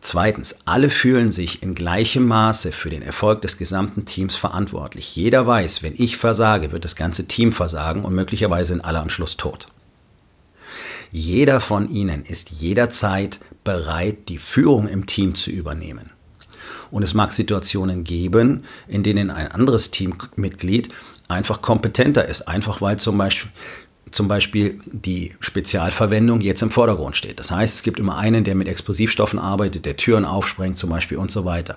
Zweitens, 0.00 0.60
alle 0.64 0.88
fühlen 0.88 1.30
sich 1.30 1.62
in 1.62 1.74
gleichem 1.74 2.26
Maße 2.26 2.72
für 2.72 2.88
den 2.88 3.02
Erfolg 3.02 3.42
des 3.42 3.58
gesamten 3.58 4.06
Teams 4.06 4.34
verantwortlich. 4.34 5.14
Jeder 5.14 5.46
weiß, 5.46 5.82
wenn 5.82 5.92
ich 5.94 6.16
versage, 6.16 6.72
wird 6.72 6.86
das 6.86 6.96
ganze 6.96 7.26
Team 7.26 7.52
versagen 7.52 8.06
und 8.06 8.14
möglicherweise 8.14 8.72
sind 8.72 8.80
alle 8.80 9.00
am 9.00 9.10
Schluss 9.10 9.36
tot. 9.36 9.68
Jeder 11.10 11.60
von 11.60 11.88
ihnen 11.88 12.24
ist 12.24 12.50
jederzeit 12.50 13.40
bereit, 13.64 14.28
die 14.28 14.38
Führung 14.38 14.88
im 14.88 15.06
Team 15.06 15.34
zu 15.34 15.50
übernehmen. 15.50 16.10
Und 16.90 17.02
es 17.02 17.14
mag 17.14 17.32
Situationen 17.32 18.04
geben, 18.04 18.64
in 18.88 19.02
denen 19.02 19.30
ein 19.30 19.48
anderes 19.48 19.90
Teammitglied 19.90 20.88
einfach 21.28 21.62
kompetenter 21.62 22.28
ist, 22.28 22.42
einfach 22.42 22.80
weil 22.80 22.98
zum 22.98 23.18
Beispiel 23.18 23.50
zum 24.10 24.28
Beispiel 24.28 24.80
die 24.86 25.32
Spezialverwendung 25.40 26.40
jetzt 26.40 26.62
im 26.62 26.70
Vordergrund 26.70 27.16
steht. 27.16 27.38
Das 27.38 27.50
heißt, 27.50 27.76
es 27.76 27.82
gibt 27.82 27.98
immer 27.98 28.16
einen, 28.16 28.44
der 28.44 28.54
mit 28.54 28.68
Explosivstoffen 28.68 29.38
arbeitet, 29.38 29.86
der 29.86 29.96
Türen 29.96 30.24
aufsprengt 30.24 30.76
zum 30.76 30.90
Beispiel 30.90 31.18
und 31.18 31.30
so 31.30 31.44
weiter. 31.44 31.76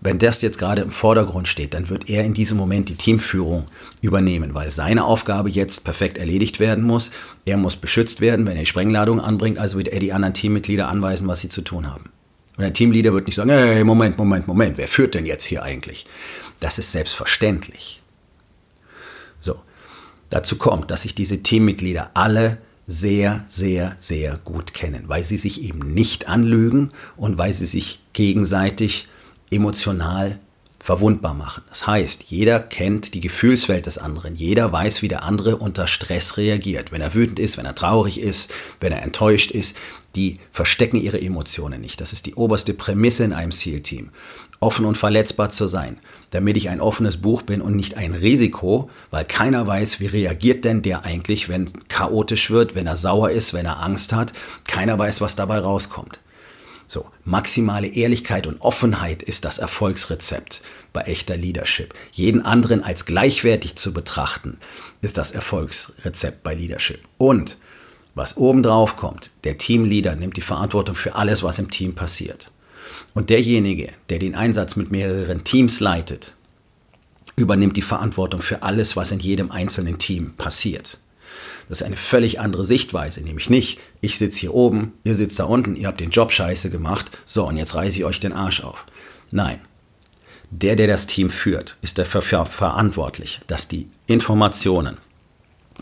Wenn 0.00 0.18
das 0.18 0.42
jetzt 0.42 0.58
gerade 0.58 0.82
im 0.82 0.90
Vordergrund 0.90 1.48
steht, 1.48 1.74
dann 1.74 1.88
wird 1.88 2.08
er 2.08 2.24
in 2.24 2.34
diesem 2.34 2.58
Moment 2.58 2.88
die 2.88 2.96
Teamführung 2.96 3.66
übernehmen, 4.02 4.54
weil 4.54 4.70
seine 4.70 5.04
Aufgabe 5.04 5.50
jetzt 5.50 5.84
perfekt 5.84 6.18
erledigt 6.18 6.60
werden 6.60 6.84
muss. 6.84 7.10
Er 7.44 7.56
muss 7.56 7.76
beschützt 7.76 8.20
werden, 8.20 8.46
wenn 8.46 8.56
er 8.56 8.62
die 8.62 8.66
Sprengladung 8.66 9.20
anbringt, 9.20 9.58
also 9.58 9.78
wird 9.78 9.88
er 9.88 10.00
die 10.00 10.12
anderen 10.12 10.34
Teammitglieder 10.34 10.88
anweisen, 10.88 11.28
was 11.28 11.40
sie 11.40 11.48
zu 11.48 11.62
tun 11.62 11.90
haben. 11.90 12.10
Und 12.56 12.64
der 12.64 12.72
Teamleader 12.74 13.14
wird 13.14 13.26
nicht 13.26 13.36
sagen, 13.36 13.50
hey, 13.50 13.84
Moment, 13.84 14.18
Moment, 14.18 14.46
Moment, 14.46 14.76
wer 14.76 14.88
führt 14.88 15.14
denn 15.14 15.24
jetzt 15.24 15.44
hier 15.44 15.62
eigentlich? 15.62 16.04
Das 16.60 16.78
ist 16.78 16.92
selbstverständlich. 16.92 18.02
So, 19.40 19.62
Dazu 20.30 20.56
kommt, 20.56 20.90
dass 20.90 21.02
sich 21.02 21.14
diese 21.14 21.42
Teammitglieder 21.42 22.12
alle 22.14 22.58
sehr, 22.86 23.44
sehr, 23.46 23.94
sehr 23.98 24.38
gut 24.44 24.74
kennen, 24.74 25.04
weil 25.06 25.22
sie 25.22 25.36
sich 25.36 25.62
eben 25.62 25.92
nicht 25.92 26.28
anlügen 26.28 26.90
und 27.16 27.38
weil 27.38 27.52
sie 27.52 27.66
sich 27.66 28.00
gegenseitig 28.12 29.08
emotional 29.50 30.38
verwundbar 30.80 31.34
machen. 31.34 31.62
Das 31.68 31.86
heißt, 31.86 32.24
jeder 32.24 32.58
kennt 32.58 33.12
die 33.12 33.20
Gefühlswelt 33.20 33.84
des 33.84 33.98
anderen. 33.98 34.34
Jeder 34.34 34.72
weiß, 34.72 35.02
wie 35.02 35.08
der 35.08 35.22
andere 35.22 35.56
unter 35.58 35.86
Stress 35.86 36.38
reagiert. 36.38 36.90
Wenn 36.90 37.02
er 37.02 37.14
wütend 37.14 37.38
ist, 37.38 37.58
wenn 37.58 37.66
er 37.66 37.74
traurig 37.74 38.18
ist, 38.18 38.50
wenn 38.80 38.92
er 38.92 39.02
enttäuscht 39.02 39.50
ist. 39.50 39.76
Die 40.16 40.38
verstecken 40.50 40.96
ihre 40.96 41.20
Emotionen 41.20 41.82
nicht. 41.82 42.00
Das 42.00 42.12
ist 42.12 42.26
die 42.26 42.34
oberste 42.34 42.74
Prämisse 42.74 43.24
in 43.24 43.34
einem 43.34 43.52
SEAL-Team. 43.52 44.10
Offen 44.58 44.84
und 44.84 44.96
verletzbar 44.96 45.50
zu 45.50 45.68
sein, 45.68 45.96
damit 46.30 46.56
ich 46.56 46.68
ein 46.68 46.80
offenes 46.80 47.18
Buch 47.18 47.42
bin 47.42 47.62
und 47.62 47.76
nicht 47.76 47.96
ein 47.96 48.12
Risiko, 48.12 48.90
weil 49.10 49.24
keiner 49.24 49.66
weiß, 49.66 50.00
wie 50.00 50.06
reagiert 50.06 50.64
denn 50.64 50.82
der 50.82 51.04
eigentlich, 51.04 51.48
wenn 51.48 51.70
chaotisch 51.88 52.50
wird, 52.50 52.74
wenn 52.74 52.86
er 52.86 52.96
sauer 52.96 53.30
ist, 53.30 53.54
wenn 53.54 53.64
er 53.64 53.80
Angst 53.80 54.12
hat. 54.12 54.32
Keiner 54.66 54.98
weiß, 54.98 55.20
was 55.20 55.36
dabei 55.36 55.60
rauskommt. 55.60 56.20
So, 56.92 57.08
maximale 57.24 57.86
Ehrlichkeit 57.86 58.48
und 58.48 58.60
Offenheit 58.62 59.22
ist 59.22 59.44
das 59.44 59.58
Erfolgsrezept 59.58 60.60
bei 60.92 61.02
echter 61.02 61.36
Leadership. 61.36 61.94
Jeden 62.10 62.44
anderen 62.44 62.82
als 62.82 63.06
gleichwertig 63.06 63.76
zu 63.76 63.92
betrachten, 63.92 64.58
ist 65.00 65.16
das 65.16 65.30
Erfolgsrezept 65.30 66.42
bei 66.42 66.52
Leadership. 66.52 66.98
Und 67.16 67.58
was 68.16 68.38
obendrauf 68.38 68.96
kommt, 68.96 69.30
der 69.44 69.56
Teamleader 69.56 70.16
nimmt 70.16 70.36
die 70.36 70.40
Verantwortung 70.40 70.96
für 70.96 71.14
alles, 71.14 71.44
was 71.44 71.60
im 71.60 71.70
Team 71.70 71.94
passiert. 71.94 72.50
Und 73.14 73.30
derjenige, 73.30 73.92
der 74.08 74.18
den 74.18 74.34
Einsatz 74.34 74.74
mit 74.74 74.90
mehreren 74.90 75.44
Teams 75.44 75.78
leitet, 75.78 76.34
übernimmt 77.36 77.76
die 77.76 77.82
Verantwortung 77.82 78.42
für 78.42 78.64
alles, 78.64 78.96
was 78.96 79.12
in 79.12 79.20
jedem 79.20 79.52
einzelnen 79.52 79.98
Team 79.98 80.32
passiert. 80.32 80.98
Das 81.70 81.82
ist 81.82 81.86
eine 81.86 81.96
völlig 81.96 82.40
andere 82.40 82.64
Sichtweise, 82.64 83.20
nämlich 83.20 83.48
nicht, 83.48 83.78
ich 84.00 84.18
sitze 84.18 84.40
hier 84.40 84.54
oben, 84.54 84.92
ihr 85.04 85.14
sitzt 85.14 85.38
da 85.38 85.44
unten, 85.44 85.76
ihr 85.76 85.86
habt 85.86 86.00
den 86.00 86.10
Job 86.10 86.32
scheiße 86.32 86.68
gemacht, 86.68 87.16
so 87.24 87.46
und 87.46 87.56
jetzt 87.56 87.76
reiße 87.76 87.96
ich 87.96 88.04
euch 88.04 88.18
den 88.18 88.32
Arsch 88.32 88.64
auf. 88.64 88.86
Nein, 89.30 89.60
der, 90.50 90.74
der 90.74 90.88
das 90.88 91.06
Team 91.06 91.30
führt, 91.30 91.78
ist 91.80 91.96
dafür 91.98 92.22
verantwortlich, 92.22 93.40
dass 93.46 93.68
die 93.68 93.88
Informationen 94.08 94.96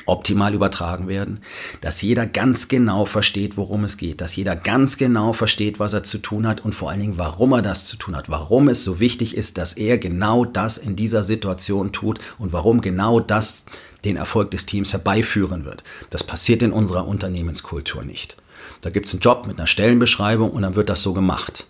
optimal 0.05 0.53
übertragen 0.53 1.09
werden, 1.09 1.41
dass 1.81 2.03
jeder 2.03 2.27
ganz 2.27 2.69
genau 2.69 3.07
versteht, 3.07 3.57
worum 3.57 3.85
es 3.85 3.97
geht, 3.97 4.21
dass 4.21 4.37
jeder 4.37 4.57
ganz 4.57 4.99
genau 4.99 5.33
versteht, 5.33 5.81
was 5.81 5.95
er 5.95 6.05
zu 6.05 6.19
tun 6.19 6.47
hat 6.47 6.61
und 6.67 6.75
vor 6.75 6.91
allen 6.91 7.01
Dingen, 7.01 7.19
warum 7.19 7.53
er 7.53 7.63
das 7.63 7.87
zu 7.87 7.97
tun 7.97 8.15
hat, 8.15 8.29
warum 8.29 8.69
es 8.69 8.85
so 8.85 9.01
wichtig 9.01 9.35
ist, 9.35 9.57
dass 9.57 9.73
er 9.73 9.97
genau 9.97 10.45
das 10.45 10.77
in 10.77 10.97
dieser 10.97 11.25
Situation 11.25 11.93
tut 11.93 12.21
und 12.37 12.53
warum 12.53 12.83
genau 12.83 13.21
das 13.21 13.65
den 14.05 14.17
Erfolg 14.17 14.51
des 14.51 14.67
Teams 14.67 14.93
herbeiführen 14.93 15.65
wird. 15.65 15.85
Das 16.11 16.25
passiert 16.25 16.63
in 16.63 16.73
unserer 16.73 17.07
Unternehmenskultur 17.07 18.05
nicht. 18.05 18.37
Da 18.81 18.91
gibt 18.91 19.07
es 19.07 19.15
einen 19.15 19.21
Job 19.21 19.47
mit 19.47 19.59
einer 19.59 19.67
Stellenbeschreibung 19.67 20.51
und 20.51 20.63
dann 20.63 20.77
wird 20.77 20.89
das 20.89 21.03
so 21.03 21.13
gemacht. 21.13 21.67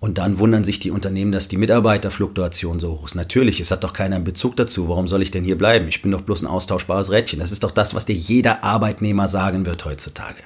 Und 0.00 0.18
dann 0.18 0.38
wundern 0.38 0.62
sich 0.62 0.78
die 0.78 0.92
Unternehmen, 0.92 1.32
dass 1.32 1.48
die 1.48 1.56
Mitarbeiterfluktuation 1.56 2.78
so 2.78 2.92
hoch 2.92 3.06
ist. 3.06 3.16
Natürlich, 3.16 3.58
es 3.58 3.72
hat 3.72 3.82
doch 3.82 3.92
keiner 3.92 4.14
einen 4.14 4.24
Bezug 4.24 4.54
dazu. 4.54 4.88
Warum 4.88 5.08
soll 5.08 5.22
ich 5.22 5.32
denn 5.32 5.42
hier 5.42 5.58
bleiben? 5.58 5.88
Ich 5.88 6.02
bin 6.02 6.12
doch 6.12 6.20
bloß 6.20 6.42
ein 6.42 6.46
austauschbares 6.46 7.10
Rädchen. 7.10 7.40
Das 7.40 7.50
ist 7.50 7.64
doch 7.64 7.72
das, 7.72 7.96
was 7.96 8.06
dir 8.06 8.14
jeder 8.14 8.62
Arbeitnehmer 8.62 9.26
sagen 9.26 9.66
wird 9.66 9.84
heutzutage. 9.84 10.40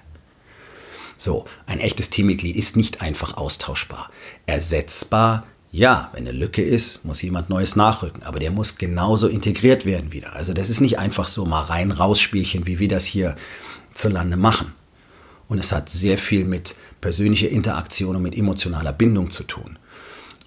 So, 1.19 1.45
ein 1.67 1.81
echtes 1.81 2.09
Teammitglied 2.09 2.57
ist 2.57 2.77
nicht 2.79 3.03
einfach 3.03 3.37
austauschbar. 3.37 4.11
Ersetzbar, 4.47 5.45
ja, 5.75 6.11
wenn 6.13 6.29
eine 6.29 6.37
Lücke 6.37 6.63
ist, 6.63 7.03
muss 7.03 7.23
jemand 7.23 7.49
Neues 7.49 7.77
nachrücken, 7.77 8.23
aber 8.25 8.39
der 8.39 8.51
muss 8.51 8.77
genauso 8.77 9.27
integriert 9.27 9.87
werden 9.87 10.13
wieder. 10.13 10.37
Also 10.37 10.53
das 10.53 10.69
ist 10.69 10.83
nicht 10.83 10.99
einfach 10.99 11.27
so 11.27 11.47
mal 11.47 11.63
rein 11.63 11.91
raus 11.91 12.21
Spielchen, 12.21 12.67
wie 12.67 12.79
wir 12.79 12.89
das 12.89 13.07
hier 13.07 13.35
zu 13.95 14.11
Lande 14.11 14.37
machen. 14.37 14.75
Und 15.49 15.59
es 15.59 15.73
hat 15.73 15.89
sehr 15.89 16.19
viel 16.19 16.45
mit 16.45 16.75
persönlicher 17.01 17.49
Interaktion 17.49 18.17
und 18.17 18.23
mit 18.23 18.37
emotionaler 18.37 18.93
Bindung 18.93 19.31
zu 19.31 19.45
tun. 19.45 19.79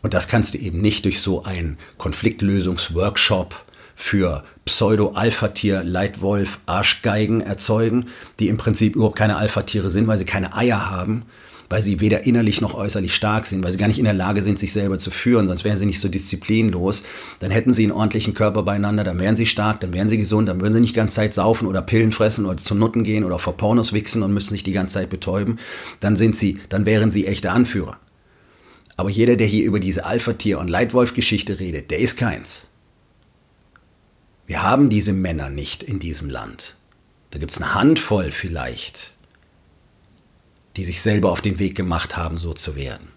Und 0.03 0.13
das 0.13 0.27
kannst 0.27 0.53
du 0.53 0.59
eben 0.59 0.79
nicht 0.79 1.05
durch 1.05 1.19
so 1.19 1.43
einen 1.43 1.79
Konfliktlösungsworkshop 1.97 3.65
für 3.95 4.43
Pseudo-Alpha-Tier, 4.65 5.83
Leitwolf, 5.83 6.59
Arschgeigen 6.67 7.41
erzeugen, 7.41 8.09
die 8.39 8.49
im 8.49 8.57
Prinzip 8.57 8.95
überhaupt 8.95 9.17
keine 9.17 9.37
Alpha-Tiere 9.37 9.89
sind, 9.89 10.05
weil 10.05 10.19
sie 10.19 10.25
keine 10.25 10.55
Eier 10.55 10.91
haben, 10.91 11.23
weil 11.69 11.81
sie 11.81 11.99
weder 11.99 12.25
innerlich 12.25 12.61
noch 12.61 12.73
äußerlich 12.73 13.13
stark 13.13 13.45
sind, 13.45 13.63
weil 13.63 13.71
sie 13.71 13.77
gar 13.77 13.87
nicht 13.87 13.97
in 13.97 14.05
der 14.05 14.13
Lage 14.13 14.41
sind, 14.41 14.59
sich 14.59 14.71
selber 14.71 14.99
zu 14.99 15.11
führen, 15.11 15.47
sonst 15.47 15.63
wären 15.63 15.77
sie 15.77 15.85
nicht 15.85 15.99
so 15.99 16.07
disziplinlos. 16.07 17.03
Dann 17.39 17.51
hätten 17.51 17.73
sie 17.73 17.83
einen 17.83 17.91
ordentlichen 17.91 18.33
Körper 18.33 18.63
beieinander, 18.63 19.03
dann 19.03 19.19
wären 19.19 19.35
sie 19.35 19.45
stark, 19.45 19.79
dann 19.79 19.93
wären 19.93 20.09
sie 20.09 20.17
gesund, 20.17 20.49
dann 20.49 20.61
würden 20.61 20.73
sie 20.73 20.81
nicht 20.81 20.95
die 20.95 20.99
ganze 20.99 21.15
Zeit 21.15 21.33
saufen 21.33 21.67
oder 21.67 21.81
Pillen 21.81 22.11
fressen 22.11 22.45
oder 22.45 22.57
zum 22.57 22.79
Nutten 22.79 23.03
gehen 23.03 23.23
oder 23.23 23.39
vor 23.39 23.57
Pornos 23.57 23.93
wichsen 23.93 24.23
und 24.23 24.33
müssen 24.33 24.51
sich 24.51 24.63
die 24.63 24.73
ganze 24.73 24.95
Zeit 24.95 25.09
betäuben. 25.09 25.59
Dann 25.99 26.17
sind 26.17 26.35
sie, 26.35 26.59
dann 26.69 26.85
wären 26.85 27.11
sie 27.11 27.25
echte 27.27 27.51
Anführer. 27.51 27.97
Aber 28.97 29.09
jeder, 29.09 29.35
der 29.35 29.47
hier 29.47 29.65
über 29.65 29.79
diese 29.79 30.05
Alpha-Tier- 30.05 30.59
und 30.59 30.69
Leitwolf-Geschichte 30.69 31.59
redet, 31.59 31.91
der 31.91 31.99
ist 31.99 32.17
keins. 32.17 32.69
Wir 34.47 34.61
haben 34.61 34.89
diese 34.89 35.11
Männer 35.11 35.49
nicht 35.49 35.83
in 35.83 35.99
diesem 35.99 36.29
Land. 36.29 36.77
Da 37.31 37.39
gibt 37.39 37.51
es 37.51 37.61
eine 37.61 37.73
Handvoll 37.73 38.31
vielleicht 38.31 39.14
die 40.77 40.83
sich 40.83 41.01
selber 41.01 41.31
auf 41.31 41.41
den 41.41 41.59
Weg 41.59 41.75
gemacht 41.75 42.17
haben, 42.17 42.37
so 42.37 42.53
zu 42.53 42.75
werden. 42.75 43.14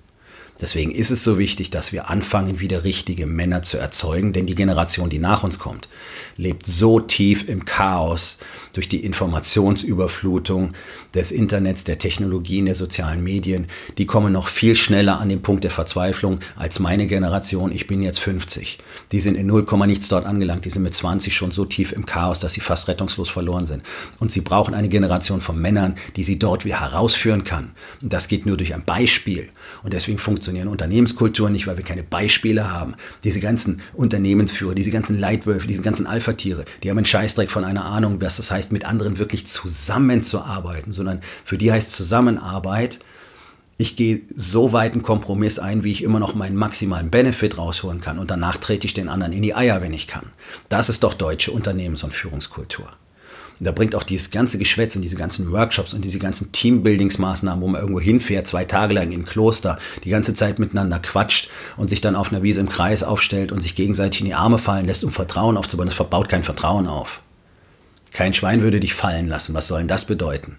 Deswegen 0.61 0.91
ist 0.91 1.11
es 1.11 1.23
so 1.23 1.38
wichtig, 1.38 1.71
dass 1.71 1.93
wir 1.93 2.11
anfangen, 2.11 2.59
wieder 2.59 2.83
richtige 2.83 3.27
Männer 3.27 3.62
zu 3.62 3.79
erzeugen, 3.79 4.33
denn 4.33 4.47
die 4.47 4.57
Generation, 4.57 5.09
die 5.09 5.21
nach 5.21 5.45
uns 5.45 5.61
kommt, 5.61 5.88
lebt 6.37 6.67
so 6.67 6.99
tief 6.99 7.49
im 7.49 7.65
Chaos 7.65 8.38
durch 8.73 8.88
die 8.88 9.05
Informationsüberflutung 9.05 10.73
des 11.15 11.31
Internets, 11.31 11.85
der 11.85 11.99
Technologien, 11.99 12.67
der 12.67 12.75
sozialen 12.75 13.23
Medien. 13.23 13.69
Die 13.99 14.07
kommen 14.07 14.33
noch 14.33 14.49
viel 14.49 14.75
schneller 14.75 15.21
an 15.21 15.29
den 15.29 15.43
Punkt 15.43 15.62
der 15.62 15.71
Verzweiflung 15.71 16.41
als 16.57 16.81
meine 16.81 17.07
Generation. 17.07 17.71
Ich 17.71 17.87
bin 17.87 18.03
jetzt 18.03 18.19
50. 18.19 18.79
Die 19.12 19.21
sind 19.21 19.37
in 19.37 19.47
0, 19.47 19.65
nichts 19.87 20.09
dort 20.09 20.27
angelangt. 20.27 20.65
Die 20.65 20.71
sind 20.71 20.83
mit 20.83 20.95
20 20.95 21.35
schon 21.35 21.53
so 21.53 21.65
tief 21.67 21.93
im 21.93 22.05
Chaos, 22.05 22.41
dass 22.41 22.55
sie 22.55 22.61
fast 22.61 22.88
rettungslos 22.88 23.29
verloren 23.29 23.67
sind. 23.67 23.85
Und 24.19 24.33
sie 24.33 24.41
brauchen 24.41 24.75
eine 24.75 24.88
Generation 24.88 25.41
von 25.41 25.59
Männern, 25.61 25.95
die 26.17 26.25
sie 26.25 26.38
dort 26.38 26.65
wieder 26.65 26.81
herausführen 26.81 27.45
kann. 27.45 27.73
Und 28.03 28.12
das 28.12 28.27
geht 28.27 28.45
nur 28.45 28.57
durch 28.57 28.75
ein 28.75 28.85
Beispiel. 28.85 29.50
Und 29.83 29.93
deswegen 29.93 30.19
funktioniert 30.19 30.48
funktionieren 30.49 30.69
Unternehmenskulturen 30.69 31.52
nicht, 31.52 31.67
weil 31.67 31.76
wir 31.76 31.85
keine 31.85 32.02
Beispiele 32.02 32.71
haben. 32.71 32.95
Diese 33.23 33.38
ganzen 33.38 33.83
Unternehmensführer, 33.93 34.75
diese 34.75 34.90
ganzen 34.90 35.19
Leitwölfe, 35.19 35.67
diese 35.67 35.83
ganzen 35.83 36.07
Alpha-Tiere, 36.07 36.64
die 36.83 36.88
haben 36.88 36.97
einen 36.97 37.05
Scheißdreck 37.05 37.50
von 37.50 37.64
einer 37.64 37.85
Ahnung, 37.85 38.21
was 38.23 38.38
das 38.38 38.50
heißt, 38.50 38.73
mit 38.73 38.87
anderen 38.87 39.19
wirklich 39.19 39.47
zusammenzuarbeiten, 39.47 40.93
sondern 40.93 41.21
für 41.45 41.59
die 41.59 41.71
heißt 41.71 41.93
Zusammenarbeit, 41.93 42.99
ich 43.76 43.95
gehe 43.95 44.23
so 44.35 44.73
weit 44.73 44.95
einen 44.95 45.02
Kompromiss 45.02 45.59
ein, 45.59 45.85
wie 45.85 45.93
ich 45.93 46.02
immer 46.02 46.19
noch 46.19 46.35
meinen 46.35 46.57
maximalen 46.57 47.11
Benefit 47.11 47.59
rausholen 47.59 48.00
kann 48.00 48.19
und 48.19 48.31
danach 48.31 48.57
trete 48.57 48.87
ich 48.87 48.95
den 48.95 49.09
anderen 49.09 49.35
in 49.35 49.43
die 49.43 49.55
Eier, 49.55 49.83
wenn 49.83 49.93
ich 49.93 50.07
kann. 50.07 50.33
Das 50.71 50.88
ist 50.88 51.05
doch 51.05 51.14
deutsche 51.14 51.52
Unternehmens- 51.52 52.05
und 52.05 52.14
Führungskultur. 52.14 52.88
Und 53.59 53.67
da 53.67 53.73
bringt 53.73 53.95
auch 53.95 54.05
dieses 54.05 54.31
ganze 54.31 54.59
Geschwätz 54.59 54.95
und 54.97 55.03
diese 55.03 55.17
ganzen 55.17 55.50
Workshops 55.50 55.95
und 55.95 56.05
diese 56.05 56.19
ganzen 56.19 56.53
Teambuildingsmaßnahmen, 56.53 57.62
wo 57.62 57.69
man 57.69 57.81
irgendwo 57.81 58.00
hinfährt, 58.00 58.47
zwei 58.47 58.65
Tage 58.65 58.95
lang 58.95 59.11
im 59.11 59.25
Kloster, 59.25 59.79
die 60.05 60.11
ganze 60.11 60.35
Zeit 60.35 60.59
miteinander 60.59 60.99
quatscht 60.99 61.49
und 61.77 61.88
sich 61.88 62.00
dann 62.00 62.17
auf 62.17 62.33
einer 62.33 62.43
Wiese 62.43 62.61
im 62.61 62.69
Kreis 62.69 63.03
aufstellt 63.03 63.50
und 63.53 63.61
sich 63.61 63.75
gegenseitig 63.75 64.21
in 64.21 64.27
die 64.27 64.35
Arme 64.35 64.59
fallen 64.59 64.87
lässt, 64.87 65.05
um 65.05 65.11
Vertrauen 65.11 65.57
aufzubauen. 65.57 65.88
Das 65.88 65.97
verbaut 65.97 66.29
kein 66.29 66.43
Vertrauen 66.43 66.87
auf. 66.87 67.23
Kein 68.12 68.35
Schwein 68.35 68.62
würde 68.62 68.81
dich 68.81 68.95
fallen 68.95 69.27
lassen. 69.27 69.55
Was 69.55 69.69
soll 69.69 69.81
denn 69.81 69.88
das 69.88 70.05
bedeuten? 70.05 70.59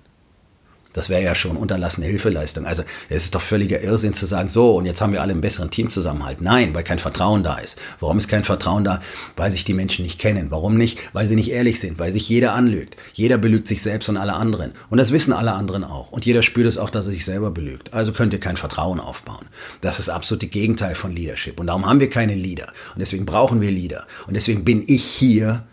Das 1.00 1.08
wäre 1.08 1.24
ja 1.24 1.34
schon 1.34 1.56
unterlassene 1.56 2.08
Hilfeleistung. 2.08 2.66
Also 2.66 2.84
es 3.08 3.24
ist 3.24 3.34
doch 3.34 3.42
völliger 3.42 3.80
Irrsinn 3.80 4.14
zu 4.14 4.26
sagen, 4.26 4.50
so, 4.50 4.76
und 4.76 4.86
jetzt 4.86 5.00
haben 5.00 5.14
wir 5.14 5.22
alle 5.22 5.32
einen 5.32 5.40
besseren 5.40 5.72
Teamzusammenhalt. 5.72 6.42
Nein, 6.42 6.76
weil 6.76 6.84
kein 6.84 7.00
Vertrauen 7.00 7.42
da 7.42 7.56
ist. 7.58 7.78
Warum 8.02 8.18
ist 8.18 8.28
kein 8.28 8.44
Vertrauen 8.44 8.84
da? 8.84 9.00
Weil 9.38 9.50
sich 9.50 9.64
die 9.64 9.74
Menschen 9.74 10.04
nicht 10.04 10.20
kennen. 10.20 10.52
Warum 10.52 10.76
nicht? 10.76 11.00
Weil 11.14 11.26
sie 11.26 11.38
nicht 11.38 11.52
ehrlich 11.52 11.80
sind, 11.80 12.00
weil 12.00 12.12
sich 12.12 12.28
jeder 12.28 12.52
anlügt. 12.52 12.98
Jeder 13.14 13.38
belügt 13.38 13.70
sich 13.70 13.82
selbst 13.82 14.10
und 14.10 14.18
alle 14.18 14.34
anderen. 14.34 14.74
Und 14.90 14.98
das 14.98 15.14
wissen 15.14 15.32
alle 15.32 15.54
anderen 15.54 15.86
auch. 15.86 16.12
Und 16.12 16.26
jeder 16.26 16.42
spürt 16.42 16.68
es 16.68 16.78
auch, 16.78 16.90
dass 16.90 17.06
er 17.06 17.12
sich 17.12 17.24
selber 17.24 17.50
belügt. 17.50 17.94
Also 17.94 18.12
könnt 18.12 18.34
ihr 18.34 18.42
kein 18.42 18.58
Vertrauen 18.58 19.00
aufbauen. 19.00 19.48
Das 19.80 20.00
ist 20.00 20.10
das 20.10 20.16
absolute 20.16 20.48
Gegenteil 20.48 20.96
von 20.96 21.16
Leadership. 21.16 21.62
Und 21.62 21.68
darum 21.68 21.86
haben 21.86 22.02
wir 22.02 22.10
keine 22.10 22.36
Leader. 22.36 22.68
Und 22.94 23.00
deswegen 23.00 23.26
brauchen 23.26 23.62
wir 23.62 23.72
Leader. 23.72 24.06
Und 24.28 24.36
deswegen 24.36 24.66
bin 24.66 24.84
ich 24.86 25.06
hier, 25.06 25.66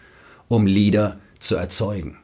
um 0.46 0.68
Leader 0.68 1.18
zu 1.40 1.56
erzeugen 1.56 2.16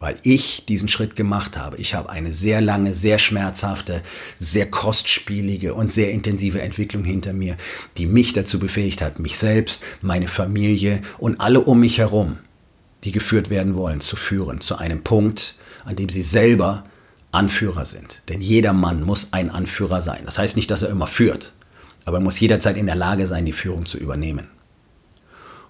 weil 0.00 0.16
ich 0.22 0.64
diesen 0.64 0.88
Schritt 0.88 1.14
gemacht 1.14 1.58
habe. 1.58 1.76
Ich 1.76 1.94
habe 1.94 2.08
eine 2.08 2.32
sehr 2.32 2.62
lange, 2.62 2.94
sehr 2.94 3.18
schmerzhafte, 3.18 4.02
sehr 4.38 4.68
kostspielige 4.68 5.74
und 5.74 5.90
sehr 5.90 6.10
intensive 6.10 6.62
Entwicklung 6.62 7.04
hinter 7.04 7.34
mir, 7.34 7.56
die 7.98 8.06
mich 8.06 8.32
dazu 8.32 8.58
befähigt 8.58 9.02
hat, 9.02 9.20
mich 9.20 9.38
selbst, 9.38 9.82
meine 10.00 10.26
Familie 10.26 11.02
und 11.18 11.40
alle 11.40 11.60
um 11.60 11.80
mich 11.80 11.98
herum, 11.98 12.38
die 13.04 13.12
geführt 13.12 13.50
werden 13.50 13.74
wollen, 13.74 14.00
zu 14.00 14.16
führen, 14.16 14.62
zu 14.62 14.76
einem 14.76 15.04
Punkt, 15.04 15.56
an 15.84 15.96
dem 15.96 16.08
sie 16.08 16.22
selber 16.22 16.84
Anführer 17.30 17.84
sind. 17.84 18.22
Denn 18.30 18.40
jeder 18.40 18.72
Mann 18.72 19.02
muss 19.02 19.28
ein 19.32 19.50
Anführer 19.50 20.00
sein. 20.00 20.22
Das 20.24 20.38
heißt 20.38 20.56
nicht, 20.56 20.70
dass 20.70 20.82
er 20.82 20.88
immer 20.88 21.06
führt, 21.08 21.52
aber 22.06 22.18
er 22.18 22.24
muss 22.24 22.40
jederzeit 22.40 22.78
in 22.78 22.86
der 22.86 22.96
Lage 22.96 23.26
sein, 23.26 23.44
die 23.44 23.52
Führung 23.52 23.84
zu 23.84 23.98
übernehmen. 23.98 24.48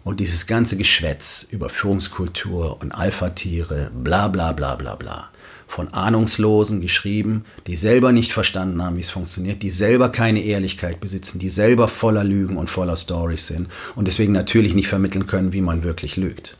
Und 0.02 0.20
dieses 0.20 0.46
ganze 0.46 0.76
Geschwätz 0.76 1.46
über 1.50 1.68
Führungskultur 1.68 2.80
und 2.80 2.92
Alpha-Tiere, 2.92 3.90
bla 3.94 4.28
bla 4.28 4.52
bla 4.52 4.76
bla 4.76 4.94
bla, 4.94 5.30
von 5.66 5.92
Ahnungslosen 5.92 6.80
geschrieben, 6.80 7.44
die 7.66 7.76
selber 7.76 8.10
nicht 8.10 8.32
verstanden 8.32 8.82
haben, 8.82 8.96
wie 8.96 9.02
es 9.02 9.10
funktioniert, 9.10 9.62
die 9.62 9.70
selber 9.70 10.08
keine 10.08 10.42
Ehrlichkeit 10.42 11.00
besitzen, 11.00 11.38
die 11.38 11.50
selber 11.50 11.86
voller 11.86 12.24
Lügen 12.24 12.56
und 12.56 12.70
voller 12.70 12.96
Stories 12.96 13.46
sind 13.46 13.68
und 13.94 14.08
deswegen 14.08 14.32
natürlich 14.32 14.74
nicht 14.74 14.88
vermitteln 14.88 15.26
können, 15.26 15.52
wie 15.52 15.60
man 15.60 15.82
wirklich 15.82 16.16
lügt. 16.16 16.56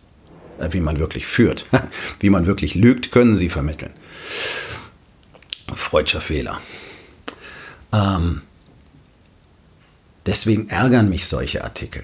Äh, 0.60 0.72
wie 0.72 0.80
man 0.80 0.98
wirklich 0.98 1.26
führt. 1.26 1.66
wie 2.20 2.30
man 2.30 2.46
wirklich 2.46 2.74
lügt, 2.74 3.10
können 3.10 3.36
sie 3.36 3.48
vermitteln. 3.48 3.92
Freudscher 5.74 6.20
Fehler. 6.20 6.60
Ähm, 7.92 8.42
deswegen 10.26 10.68
ärgern 10.68 11.08
mich 11.08 11.26
solche 11.26 11.64
Artikel. 11.64 12.02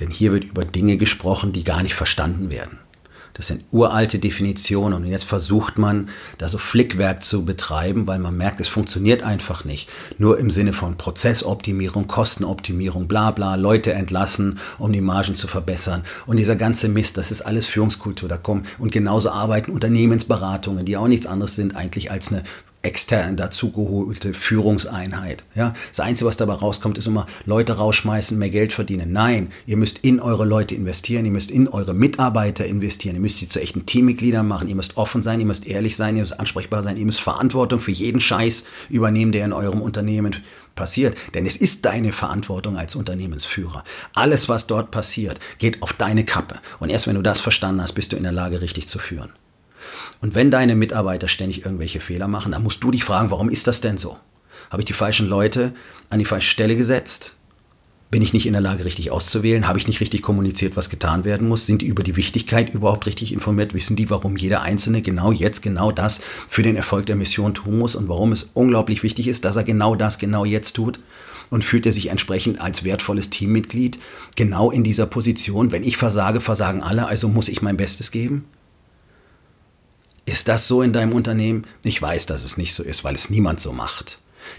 Denn 0.00 0.10
hier 0.10 0.32
wird 0.32 0.44
über 0.44 0.64
Dinge 0.64 0.96
gesprochen, 0.96 1.52
die 1.52 1.64
gar 1.64 1.82
nicht 1.82 1.94
verstanden 1.94 2.50
werden. 2.50 2.78
Das 3.34 3.48
sind 3.48 3.64
uralte 3.72 4.20
Definitionen 4.20 4.94
und 4.94 5.10
jetzt 5.10 5.24
versucht 5.24 5.76
man, 5.76 6.08
da 6.38 6.48
so 6.48 6.56
Flickwerk 6.56 7.24
zu 7.24 7.44
betreiben, 7.44 8.06
weil 8.06 8.20
man 8.20 8.36
merkt, 8.36 8.60
es 8.60 8.68
funktioniert 8.68 9.24
einfach 9.24 9.64
nicht. 9.64 9.88
Nur 10.18 10.38
im 10.38 10.52
Sinne 10.52 10.72
von 10.72 10.96
Prozessoptimierung, 10.96 12.06
Kostenoptimierung, 12.06 13.08
bla 13.08 13.32
bla, 13.32 13.56
Leute 13.56 13.92
entlassen, 13.92 14.60
um 14.78 14.92
die 14.92 15.00
Margen 15.00 15.34
zu 15.34 15.48
verbessern. 15.48 16.04
Und 16.26 16.36
dieser 16.36 16.54
ganze 16.54 16.88
Mist, 16.88 17.16
das 17.16 17.32
ist 17.32 17.42
alles 17.42 17.66
Führungskultur. 17.66 18.28
Da 18.28 18.36
kommen 18.36 18.66
und 18.78 18.92
genauso 18.92 19.30
arbeiten 19.30 19.72
Unternehmensberatungen, 19.72 20.84
die 20.84 20.96
auch 20.96 21.08
nichts 21.08 21.26
anderes 21.26 21.56
sind 21.56 21.74
eigentlich 21.74 22.12
als 22.12 22.28
eine 22.28 22.44
extern 22.84 23.36
dazugeholte 23.36 24.34
Führungseinheit. 24.34 25.44
Ja, 25.54 25.74
das 25.88 26.00
Einzige, 26.00 26.28
was 26.28 26.36
dabei 26.36 26.54
rauskommt, 26.54 26.98
ist 26.98 27.06
immer 27.06 27.26
Leute 27.46 27.74
rausschmeißen, 27.74 28.38
mehr 28.38 28.50
Geld 28.50 28.72
verdienen. 28.72 29.12
Nein, 29.12 29.50
ihr 29.66 29.76
müsst 29.76 29.98
in 29.98 30.20
eure 30.20 30.44
Leute 30.44 30.74
investieren, 30.74 31.24
ihr 31.24 31.32
müsst 31.32 31.50
in 31.50 31.68
eure 31.68 31.94
Mitarbeiter 31.94 32.64
investieren, 32.66 33.16
ihr 33.16 33.22
müsst 33.22 33.38
sie 33.38 33.48
zu 33.48 33.60
echten 33.60 33.86
Teammitgliedern 33.86 34.46
machen, 34.46 34.68
ihr 34.68 34.76
müsst 34.76 34.96
offen 34.96 35.22
sein, 35.22 35.40
ihr 35.40 35.46
müsst 35.46 35.66
ehrlich 35.66 35.96
sein, 35.96 36.16
ihr 36.16 36.22
müsst 36.22 36.38
ansprechbar 36.38 36.82
sein, 36.82 36.96
ihr 36.96 37.06
müsst 37.06 37.20
Verantwortung 37.20 37.80
für 37.80 37.92
jeden 37.92 38.20
Scheiß 38.20 38.64
übernehmen, 38.90 39.32
der 39.32 39.44
in 39.44 39.52
eurem 39.52 39.80
Unternehmen 39.80 40.36
passiert. 40.74 41.16
Denn 41.34 41.46
es 41.46 41.56
ist 41.56 41.84
deine 41.84 42.12
Verantwortung 42.12 42.76
als 42.76 42.94
Unternehmensführer. 42.94 43.84
Alles, 44.14 44.48
was 44.48 44.66
dort 44.66 44.90
passiert, 44.90 45.38
geht 45.58 45.82
auf 45.82 45.92
deine 45.92 46.24
Kappe. 46.24 46.60
Und 46.80 46.90
erst 46.90 47.06
wenn 47.06 47.16
du 47.16 47.22
das 47.22 47.40
verstanden 47.40 47.80
hast, 47.82 47.92
bist 47.92 48.12
du 48.12 48.16
in 48.16 48.22
der 48.22 48.32
Lage, 48.32 48.60
richtig 48.60 48.88
zu 48.88 48.98
führen. 48.98 49.30
Und 50.24 50.34
wenn 50.34 50.50
deine 50.50 50.74
Mitarbeiter 50.74 51.28
ständig 51.28 51.66
irgendwelche 51.66 52.00
Fehler 52.00 52.28
machen, 52.28 52.52
dann 52.52 52.62
musst 52.62 52.82
du 52.82 52.90
dich 52.90 53.04
fragen, 53.04 53.30
warum 53.30 53.50
ist 53.50 53.66
das 53.66 53.82
denn 53.82 53.98
so? 53.98 54.16
Habe 54.70 54.80
ich 54.80 54.86
die 54.86 54.94
falschen 54.94 55.28
Leute 55.28 55.74
an 56.08 56.18
die 56.18 56.24
falsche 56.24 56.48
Stelle 56.48 56.76
gesetzt? 56.76 57.34
Bin 58.10 58.22
ich 58.22 58.32
nicht 58.32 58.46
in 58.46 58.54
der 58.54 58.62
Lage, 58.62 58.86
richtig 58.86 59.10
auszuwählen? 59.10 59.68
Habe 59.68 59.78
ich 59.78 59.86
nicht 59.86 60.00
richtig 60.00 60.22
kommuniziert, 60.22 60.78
was 60.78 60.88
getan 60.88 61.26
werden 61.26 61.46
muss? 61.46 61.66
Sind 61.66 61.82
die 61.82 61.88
über 61.88 62.02
die 62.02 62.16
Wichtigkeit 62.16 62.72
überhaupt 62.72 63.04
richtig 63.04 63.34
informiert? 63.34 63.74
Wissen 63.74 63.96
die, 63.96 64.08
warum 64.08 64.38
jeder 64.38 64.62
Einzelne 64.62 65.02
genau 65.02 65.30
jetzt 65.30 65.60
genau 65.60 65.92
das 65.92 66.22
für 66.48 66.62
den 66.62 66.76
Erfolg 66.76 67.04
der 67.04 67.16
Mission 67.16 67.52
tun 67.52 67.78
muss 67.78 67.94
und 67.94 68.08
warum 68.08 68.32
es 68.32 68.48
unglaublich 68.54 69.02
wichtig 69.02 69.28
ist, 69.28 69.44
dass 69.44 69.56
er 69.56 69.64
genau 69.64 69.94
das 69.94 70.18
genau 70.18 70.46
jetzt 70.46 70.72
tut? 70.72 71.00
Und 71.50 71.64
fühlt 71.64 71.84
er 71.84 71.92
sich 71.92 72.06
entsprechend 72.06 72.62
als 72.62 72.82
wertvolles 72.82 73.28
Teammitglied 73.28 73.98
genau 74.36 74.70
in 74.70 74.84
dieser 74.84 75.04
Position? 75.04 75.70
Wenn 75.70 75.84
ich 75.84 75.98
versage, 75.98 76.40
versagen 76.40 76.82
alle, 76.82 77.08
also 77.08 77.28
muss 77.28 77.48
ich 77.48 77.60
mein 77.60 77.76
Bestes 77.76 78.10
geben? 78.10 78.46
Ist 80.26 80.48
das 80.48 80.66
so 80.66 80.82
in 80.82 80.92
deinem 80.92 81.12
Unternehmen? 81.12 81.66
Ich 81.82 82.00
weiß, 82.00 82.26
dass 82.26 82.44
es 82.44 82.56
nicht 82.56 82.74
so 82.74 82.82
ist, 82.82 83.04
weil 83.04 83.14
es 83.14 83.30
niemand 83.30 83.60
so 83.60 83.72
macht. 83.72 84.18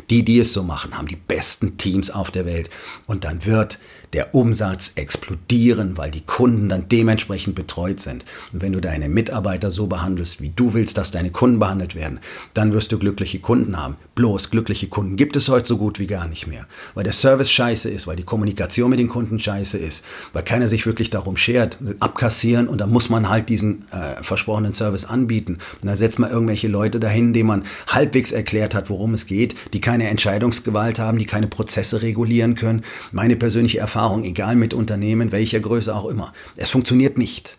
Die, 0.10 0.24
die 0.24 0.40
es 0.40 0.54
so 0.54 0.64
machen, 0.64 0.98
haben 0.98 1.08
die 1.08 1.16
besten 1.16 1.78
Teams 1.78 2.10
auf 2.10 2.32
der 2.32 2.46
Welt. 2.46 2.70
Und 3.08 3.24
dann 3.24 3.46
wird 3.46 3.80
der 4.16 4.34
Umsatz 4.34 4.94
explodieren, 4.96 5.98
weil 5.98 6.10
die 6.10 6.22
Kunden 6.22 6.70
dann 6.70 6.88
dementsprechend 6.88 7.54
betreut 7.54 8.00
sind. 8.00 8.24
Und 8.54 8.62
wenn 8.62 8.72
du 8.72 8.80
deine 8.80 9.10
Mitarbeiter 9.10 9.72
so 9.72 9.88
behandelst, 9.88 10.42
wie 10.42 10.54
du 10.56 10.74
willst, 10.74 10.98
dass 10.98 11.12
deine 11.12 11.32
Kunden 11.32 11.60
behandelt 11.60 11.96
werden, 11.96 12.22
dann 12.54 12.72
wirst 12.72 12.94
du 12.94 12.98
glückliche 12.98 13.40
Kunden 13.40 13.76
haben. 13.76 13.98
Bloß 14.16 14.52
glückliche 14.52 14.88
Kunden 14.88 15.18
gibt 15.18 15.36
es 15.36 15.50
heute 15.50 15.68
so 15.68 15.78
gut 15.78 16.00
wie 16.00 16.08
gar 16.08 16.30
nicht 16.30 16.48
mehr. 16.48 16.66
Weil 16.94 17.04
der 17.04 17.12
Service 17.12 17.52
scheiße 17.52 17.90
ist, 17.90 18.08
weil 18.08 18.16
die 18.16 18.24
Kommunikation 18.24 18.90
mit 18.90 19.00
den 19.00 19.10
Kunden 19.10 19.38
scheiße 19.38 19.78
ist, 19.78 20.06
weil 20.32 20.44
keiner 20.44 20.70
sich 20.70 20.86
wirklich 20.86 21.10
darum 21.10 21.36
schert, 21.36 21.78
abkassieren 22.00 22.70
und 22.70 22.80
dann 22.80 22.92
muss 22.92 23.10
man 23.10 23.28
halt 23.28 23.50
diesen 23.50 23.84
äh, 23.92 24.24
versprochenen 24.24 24.74
Service 24.74 25.04
anbieten. 25.04 25.58
Und 25.82 25.90
da 25.90 25.96
setzt 25.98 26.20
man 26.20 26.32
irgendwelche 26.32 26.70
Leute 26.70 27.02
dahin, 27.02 27.34
denen 27.34 27.48
man 27.48 27.64
halbwegs 27.88 28.32
erklärt 28.32 28.76
hat, 28.76 28.90
worum 28.90 29.14
es 29.14 29.28
geht, 29.28 29.56
die 29.74 29.82
keine 29.82 30.08
Entscheidungsgewalt 30.08 31.00
haben, 31.00 31.18
die 31.18 31.26
keine 31.26 31.48
Prozesse 31.48 32.02
regulieren 32.02 32.56
können. 32.56 32.84
Meine 33.12 33.36
persönliche 33.36 33.80
Erfahrung 33.80 34.05
Erfahrung, 34.06 34.24
egal 34.24 34.56
mit 34.56 34.76
Unternehmen, 34.76 35.32
welcher 35.32 35.60
Größe 35.60 35.96
auch 35.96 36.06
immer. 36.06 36.32
Es 36.58 36.70
funktioniert 36.70 37.18
nicht. 37.18 37.58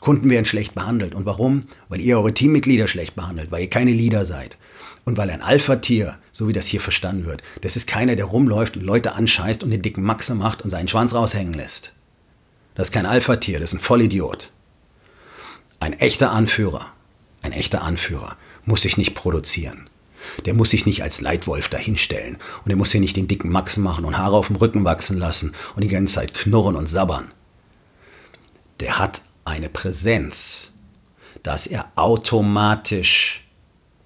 Kunden 0.00 0.28
werden 0.28 0.44
schlecht 0.44 0.74
behandelt. 0.74 1.14
Und 1.14 1.24
warum? 1.24 1.66
Weil 1.88 2.02
ihr 2.02 2.18
eure 2.18 2.34
Teammitglieder 2.34 2.86
schlecht 2.86 3.14
behandelt, 3.14 3.50
weil 3.50 3.62
ihr 3.62 3.70
keine 3.70 3.92
Leader 3.92 4.26
seid. 4.26 4.58
Und 5.06 5.16
weil 5.16 5.30
ein 5.30 5.40
Alpha-Tier, 5.40 6.18
so 6.30 6.46
wie 6.46 6.52
das 6.52 6.66
hier 6.66 6.82
verstanden 6.82 7.24
wird, 7.24 7.42
das 7.62 7.76
ist 7.76 7.86
keiner, 7.88 8.16
der 8.16 8.26
rumläuft 8.26 8.76
und 8.76 8.82
Leute 8.82 9.14
anscheißt 9.14 9.64
und 9.64 9.70
den 9.70 9.80
dicken 9.80 10.02
Maxe 10.02 10.34
macht 10.34 10.60
und 10.60 10.68
seinen 10.68 10.88
Schwanz 10.88 11.14
raushängen 11.14 11.54
lässt. 11.54 11.94
Das 12.74 12.88
ist 12.88 12.92
kein 12.92 13.06
Alpha-Tier, 13.06 13.58
das 13.58 13.72
ist 13.72 13.78
ein 13.78 13.82
Vollidiot. 13.82 14.52
Ein 15.80 15.94
echter 15.94 16.32
Anführer, 16.32 16.84
ein 17.40 17.52
echter 17.52 17.80
Anführer 17.82 18.36
muss 18.66 18.82
sich 18.82 18.98
nicht 18.98 19.14
produzieren. 19.14 19.87
Der 20.44 20.54
muss 20.54 20.70
sich 20.70 20.86
nicht 20.86 21.02
als 21.02 21.20
Leitwolf 21.20 21.68
dahinstellen 21.68 22.38
und 22.58 22.68
der 22.68 22.76
muss 22.76 22.92
hier 22.92 23.00
nicht 23.00 23.16
den 23.16 23.28
dicken 23.28 23.50
Max 23.50 23.76
machen 23.76 24.04
und 24.04 24.18
Haare 24.18 24.36
auf 24.36 24.48
dem 24.48 24.56
Rücken 24.56 24.84
wachsen 24.84 25.18
lassen 25.18 25.54
und 25.74 25.82
die 25.82 25.88
ganze 25.88 26.14
Zeit 26.14 26.34
knurren 26.34 26.76
und 26.76 26.88
sabbern. 26.88 27.32
Der 28.80 28.98
hat 28.98 29.22
eine 29.44 29.68
Präsenz, 29.68 30.72
dass 31.42 31.66
er 31.66 31.90
automatisch 31.96 33.47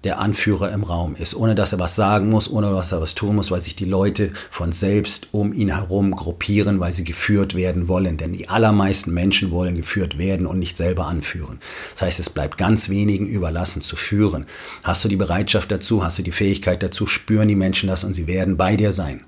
der 0.04 0.18
Anführer 0.18 0.72
im 0.72 0.82
Raum 0.82 1.14
ist, 1.14 1.34
ohne 1.34 1.54
dass 1.54 1.72
er 1.72 1.78
was 1.78 1.94
sagen 1.94 2.28
muss, 2.28 2.50
ohne 2.50 2.70
dass 2.70 2.90
er 2.90 3.00
was 3.00 3.14
tun 3.14 3.36
muss, 3.36 3.50
weil 3.50 3.60
sich 3.60 3.76
die 3.76 3.84
Leute 3.84 4.32
von 4.50 4.72
selbst 4.72 5.28
um 5.30 5.52
ihn 5.52 5.68
herum 5.68 6.16
gruppieren, 6.16 6.80
weil 6.80 6.92
sie 6.92 7.04
geführt 7.04 7.54
werden 7.54 7.86
wollen. 7.86 8.16
Denn 8.16 8.32
die 8.32 8.48
allermeisten 8.48 9.14
Menschen 9.14 9.52
wollen 9.52 9.76
geführt 9.76 10.18
werden 10.18 10.46
und 10.46 10.58
nicht 10.58 10.76
selber 10.76 11.06
anführen. 11.06 11.60
Das 11.92 12.02
heißt, 12.02 12.20
es 12.20 12.30
bleibt 12.30 12.58
ganz 12.58 12.88
wenigen 12.88 13.26
überlassen 13.26 13.82
zu 13.82 13.94
führen. 13.94 14.46
Hast 14.82 15.04
du 15.04 15.08
die 15.08 15.16
Bereitschaft 15.16 15.70
dazu, 15.70 16.04
hast 16.04 16.18
du 16.18 16.22
die 16.22 16.32
Fähigkeit 16.32 16.82
dazu, 16.82 17.06
spüren 17.06 17.48
die 17.48 17.54
Menschen 17.54 17.88
das 17.88 18.02
und 18.02 18.14
sie 18.14 18.26
werden 18.26 18.56
bei 18.56 18.76
dir 18.76 18.90
sein. 18.90 19.24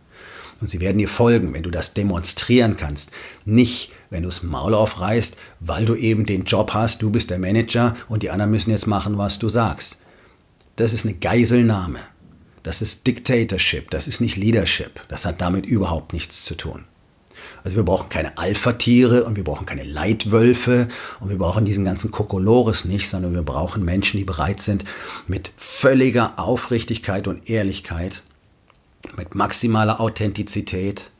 Und 0.60 0.70
sie 0.70 0.80
werden 0.80 0.98
dir 0.98 1.08
folgen, 1.08 1.52
wenn 1.52 1.62
du 1.62 1.70
das 1.70 1.94
demonstrieren 1.94 2.76
kannst. 2.76 3.10
Nicht, 3.44 3.92
wenn 4.10 4.22
du 4.22 4.28
das 4.28 4.42
Maul 4.42 4.74
aufreißt, 4.74 5.36
weil 5.60 5.84
du 5.84 5.94
eben 5.94 6.26
den 6.26 6.44
Job 6.44 6.74
hast, 6.74 7.02
du 7.02 7.10
bist 7.10 7.30
der 7.30 7.38
Manager 7.38 7.94
und 8.08 8.22
die 8.22 8.30
anderen 8.30 8.50
müssen 8.50 8.70
jetzt 8.70 8.86
machen, 8.86 9.18
was 9.18 9.38
du 9.38 9.48
sagst 9.48 9.98
das 10.76 10.92
ist 10.92 11.04
eine 11.04 11.14
Geiselnahme. 11.14 12.00
Das 12.62 12.80
ist 12.80 13.06
Dictatorship, 13.06 13.90
das 13.90 14.08
ist 14.08 14.20
nicht 14.20 14.36
Leadership. 14.36 15.00
Das 15.08 15.26
hat 15.26 15.40
damit 15.40 15.66
überhaupt 15.66 16.12
nichts 16.12 16.44
zu 16.44 16.54
tun. 16.54 16.84
Also 17.62 17.76
wir 17.76 17.84
brauchen 17.84 18.08
keine 18.08 18.36
Alpha-Tiere 18.36 19.24
und 19.24 19.36
wir 19.36 19.44
brauchen 19.44 19.66
keine 19.66 19.84
Leitwölfe 19.84 20.88
und 21.20 21.30
wir 21.30 21.38
brauchen 21.38 21.64
diesen 21.64 21.84
ganzen 21.84 22.10
Kokolores 22.10 22.84
nicht, 22.84 23.08
sondern 23.08 23.34
wir 23.34 23.42
brauchen 23.42 23.84
Menschen, 23.84 24.18
die 24.18 24.24
bereit 24.24 24.60
sind, 24.60 24.84
mit 25.26 25.52
völliger 25.56 26.38
Aufrichtigkeit 26.38 27.26
und 27.26 27.48
Ehrlichkeit, 27.48 28.22
mit 29.16 29.34
maximaler 29.34 30.00
Authentizität 30.00 31.10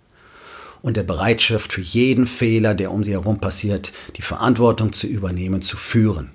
und 0.82 0.98
der 0.98 1.02
Bereitschaft 1.02 1.72
für 1.72 1.80
jeden 1.80 2.26
Fehler, 2.26 2.74
der 2.74 2.90
um 2.90 3.02
sie 3.02 3.12
herum 3.12 3.38
passiert, 3.38 3.92
die 4.16 4.22
Verantwortung 4.22 4.92
zu 4.92 5.06
übernehmen, 5.06 5.62
zu 5.62 5.78
führen. 5.78 6.30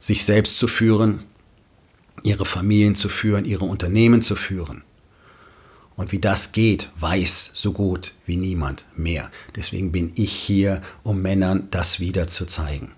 Sich 0.00 0.24
selbst 0.24 0.58
zu 0.58 0.66
führen, 0.66 1.22
ihre 2.22 2.44
Familien 2.44 2.94
zu 2.94 3.08
führen, 3.08 3.44
ihre 3.44 3.64
Unternehmen 3.64 4.22
zu 4.22 4.36
führen. 4.36 4.82
Und 5.94 6.12
wie 6.12 6.18
das 6.18 6.52
geht, 6.52 6.90
weiß 7.00 7.52
so 7.54 7.72
gut 7.72 8.12
wie 8.26 8.36
niemand 8.36 8.84
mehr. 8.94 9.30
Deswegen 9.56 9.92
bin 9.92 10.12
ich 10.14 10.32
hier, 10.32 10.82
um 11.02 11.22
Männern 11.22 11.68
das 11.70 12.00
wieder 12.00 12.28
zu 12.28 12.44
zeigen. 12.44 12.92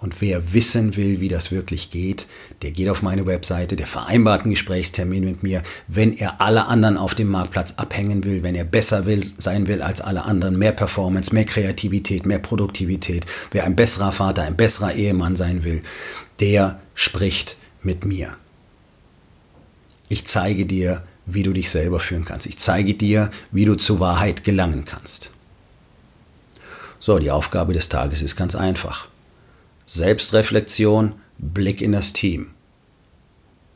Und 0.00 0.20
wer 0.20 0.52
wissen 0.52 0.94
will, 0.94 1.18
wie 1.18 1.28
das 1.28 1.50
wirklich 1.50 1.90
geht, 1.90 2.28
der 2.62 2.70
geht 2.70 2.88
auf 2.88 3.02
meine 3.02 3.26
Webseite, 3.26 3.74
der 3.74 3.88
vereinbart 3.88 4.42
einen 4.42 4.52
Gesprächstermin 4.52 5.24
mit 5.24 5.42
mir. 5.42 5.64
Wenn 5.88 6.16
er 6.16 6.40
alle 6.40 6.66
anderen 6.66 6.96
auf 6.96 7.16
dem 7.16 7.28
Marktplatz 7.28 7.74
abhängen 7.78 8.22
will, 8.22 8.44
wenn 8.44 8.54
er 8.54 8.62
besser 8.62 9.06
will, 9.06 9.24
sein 9.24 9.66
will 9.66 9.82
als 9.82 10.00
alle 10.00 10.24
anderen, 10.24 10.56
mehr 10.56 10.70
Performance, 10.70 11.34
mehr 11.34 11.46
Kreativität, 11.46 12.26
mehr 12.26 12.38
Produktivität, 12.38 13.26
wer 13.50 13.64
ein 13.64 13.74
besserer 13.74 14.12
Vater, 14.12 14.44
ein 14.44 14.56
besserer 14.56 14.94
Ehemann 14.94 15.34
sein 15.34 15.64
will, 15.64 15.82
der 16.38 16.80
spricht 16.94 17.56
mit 17.82 18.04
mir. 18.04 18.36
Ich 20.08 20.26
zeige 20.26 20.66
dir, 20.66 21.02
wie 21.26 21.42
du 21.42 21.52
dich 21.52 21.70
selber 21.70 22.00
führen 22.00 22.24
kannst. 22.24 22.46
Ich 22.46 22.58
zeige 22.58 22.94
dir, 22.94 23.30
wie 23.50 23.64
du 23.64 23.76
zur 23.76 24.00
Wahrheit 24.00 24.44
gelangen 24.44 24.84
kannst. 24.84 25.30
So, 27.00 27.18
die 27.18 27.30
Aufgabe 27.30 27.72
des 27.72 27.88
Tages 27.88 28.22
ist 28.22 28.36
ganz 28.36 28.54
einfach. 28.54 29.08
Selbstreflexion, 29.86 31.14
Blick 31.38 31.80
in 31.80 31.92
das 31.92 32.12
Team. 32.12 32.50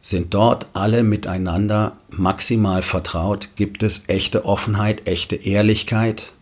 Sind 0.00 0.34
dort 0.34 0.66
alle 0.72 1.04
miteinander 1.04 1.96
maximal 2.10 2.82
vertraut? 2.82 3.50
Gibt 3.54 3.82
es 3.84 4.02
echte 4.08 4.44
Offenheit, 4.44 5.06
echte 5.06 5.36
Ehrlichkeit? 5.36 6.32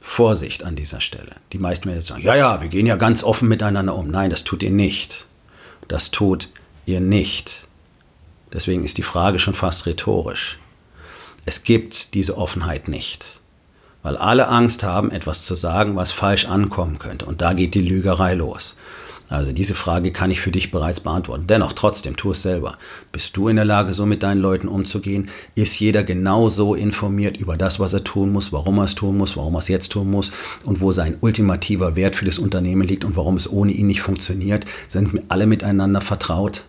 Vorsicht 0.00 0.64
an 0.64 0.74
dieser 0.74 1.00
Stelle. 1.00 1.36
Die 1.52 1.58
meisten 1.58 1.88
werden 1.88 2.02
sagen, 2.02 2.22
ja, 2.22 2.34
ja, 2.34 2.60
wir 2.60 2.68
gehen 2.68 2.86
ja 2.86 2.96
ganz 2.96 3.22
offen 3.22 3.46
miteinander 3.48 3.94
um. 3.94 4.08
Nein, 4.10 4.30
das 4.30 4.42
tut 4.42 4.64
ihr 4.64 4.70
nicht. 4.72 5.28
Das 5.92 6.10
tut 6.10 6.48
ihr 6.86 7.00
nicht. 7.00 7.68
Deswegen 8.50 8.82
ist 8.82 8.96
die 8.96 9.02
Frage 9.02 9.38
schon 9.38 9.52
fast 9.52 9.84
rhetorisch. 9.84 10.58
Es 11.44 11.64
gibt 11.64 12.14
diese 12.14 12.38
Offenheit 12.38 12.88
nicht, 12.88 13.40
weil 14.02 14.16
alle 14.16 14.48
Angst 14.48 14.84
haben, 14.84 15.10
etwas 15.10 15.42
zu 15.42 15.54
sagen, 15.54 15.94
was 15.94 16.10
falsch 16.10 16.46
ankommen 16.46 16.98
könnte. 16.98 17.26
Und 17.26 17.42
da 17.42 17.52
geht 17.52 17.74
die 17.74 17.82
Lügerei 17.82 18.32
los. 18.32 18.74
Also 19.28 19.52
diese 19.52 19.74
Frage 19.74 20.12
kann 20.12 20.30
ich 20.30 20.40
für 20.40 20.50
dich 20.50 20.70
bereits 20.70 21.00
beantworten. 21.00 21.46
Dennoch, 21.46 21.72
trotzdem, 21.72 22.16
tu 22.16 22.32
es 22.32 22.42
selber. 22.42 22.76
Bist 23.12 23.36
du 23.36 23.48
in 23.48 23.56
der 23.56 23.64
Lage, 23.64 23.94
so 23.94 24.04
mit 24.04 24.22
deinen 24.22 24.40
Leuten 24.40 24.68
umzugehen? 24.68 25.30
Ist 25.54 25.78
jeder 25.80 26.02
genauso 26.02 26.74
informiert 26.74 27.36
über 27.38 27.56
das, 27.56 27.80
was 27.80 27.94
er 27.94 28.04
tun 28.04 28.30
muss, 28.30 28.52
warum 28.52 28.78
er 28.78 28.84
es 28.84 28.94
tun 28.94 29.16
muss, 29.16 29.36
warum 29.36 29.54
er 29.54 29.60
es 29.60 29.68
jetzt 29.68 29.92
tun 29.92 30.10
muss 30.10 30.32
und 30.64 30.80
wo 30.80 30.92
sein 30.92 31.16
ultimativer 31.20 31.96
Wert 31.96 32.16
für 32.16 32.26
das 32.26 32.38
Unternehmen 32.38 32.86
liegt 32.86 33.04
und 33.04 33.16
warum 33.16 33.36
es 33.36 33.50
ohne 33.50 33.72
ihn 33.72 33.86
nicht 33.86 34.02
funktioniert? 34.02 34.66
Sind 34.88 35.22
alle 35.28 35.46
miteinander 35.46 36.00
vertraut? 36.00 36.64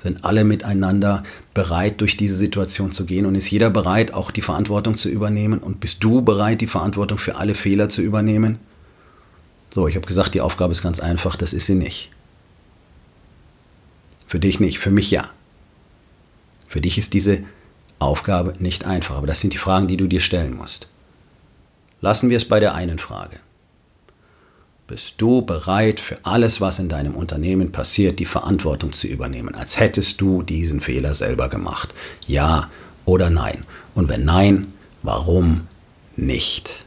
Sind 0.00 0.24
alle 0.24 0.44
miteinander 0.44 1.24
bereit, 1.54 2.00
durch 2.00 2.16
diese 2.16 2.36
Situation 2.36 2.92
zu 2.92 3.04
gehen? 3.04 3.26
Und 3.26 3.34
ist 3.34 3.50
jeder 3.50 3.70
bereit, 3.70 4.14
auch 4.14 4.30
die 4.30 4.42
Verantwortung 4.42 4.96
zu 4.96 5.08
übernehmen? 5.08 5.58
Und 5.58 5.80
bist 5.80 6.04
du 6.04 6.22
bereit, 6.22 6.60
die 6.60 6.68
Verantwortung 6.68 7.18
für 7.18 7.34
alle 7.34 7.54
Fehler 7.54 7.88
zu 7.88 8.02
übernehmen? 8.02 8.60
So, 9.74 9.86
ich 9.86 9.96
habe 9.96 10.06
gesagt, 10.06 10.34
die 10.34 10.40
Aufgabe 10.40 10.72
ist 10.72 10.82
ganz 10.82 11.00
einfach, 11.00 11.36
das 11.36 11.52
ist 11.52 11.66
sie 11.66 11.74
nicht. 11.74 12.10
Für 14.26 14.38
dich 14.38 14.60
nicht, 14.60 14.78
für 14.78 14.90
mich 14.90 15.10
ja. 15.10 15.28
Für 16.66 16.80
dich 16.80 16.98
ist 16.98 17.14
diese 17.14 17.42
Aufgabe 17.98 18.54
nicht 18.58 18.84
einfach, 18.84 19.16
aber 19.16 19.26
das 19.26 19.40
sind 19.40 19.52
die 19.52 19.58
Fragen, 19.58 19.88
die 19.88 19.96
du 19.96 20.06
dir 20.06 20.20
stellen 20.20 20.54
musst. 20.54 20.88
Lassen 22.00 22.30
wir 22.30 22.36
es 22.36 22.46
bei 22.46 22.60
der 22.60 22.74
einen 22.74 22.98
Frage. 22.98 23.40
Bist 24.86 25.20
du 25.20 25.42
bereit, 25.42 26.00
für 26.00 26.18
alles, 26.22 26.60
was 26.60 26.78
in 26.78 26.88
deinem 26.88 27.14
Unternehmen 27.14 27.72
passiert, 27.72 28.18
die 28.18 28.24
Verantwortung 28.24 28.92
zu 28.92 29.06
übernehmen, 29.06 29.54
als 29.54 29.78
hättest 29.78 30.20
du 30.20 30.42
diesen 30.42 30.80
Fehler 30.80 31.12
selber 31.12 31.48
gemacht? 31.48 31.94
Ja 32.26 32.70
oder 33.04 33.28
nein? 33.28 33.64
Und 33.94 34.08
wenn 34.08 34.24
nein, 34.24 34.72
warum 35.02 35.66
nicht? 36.16 36.86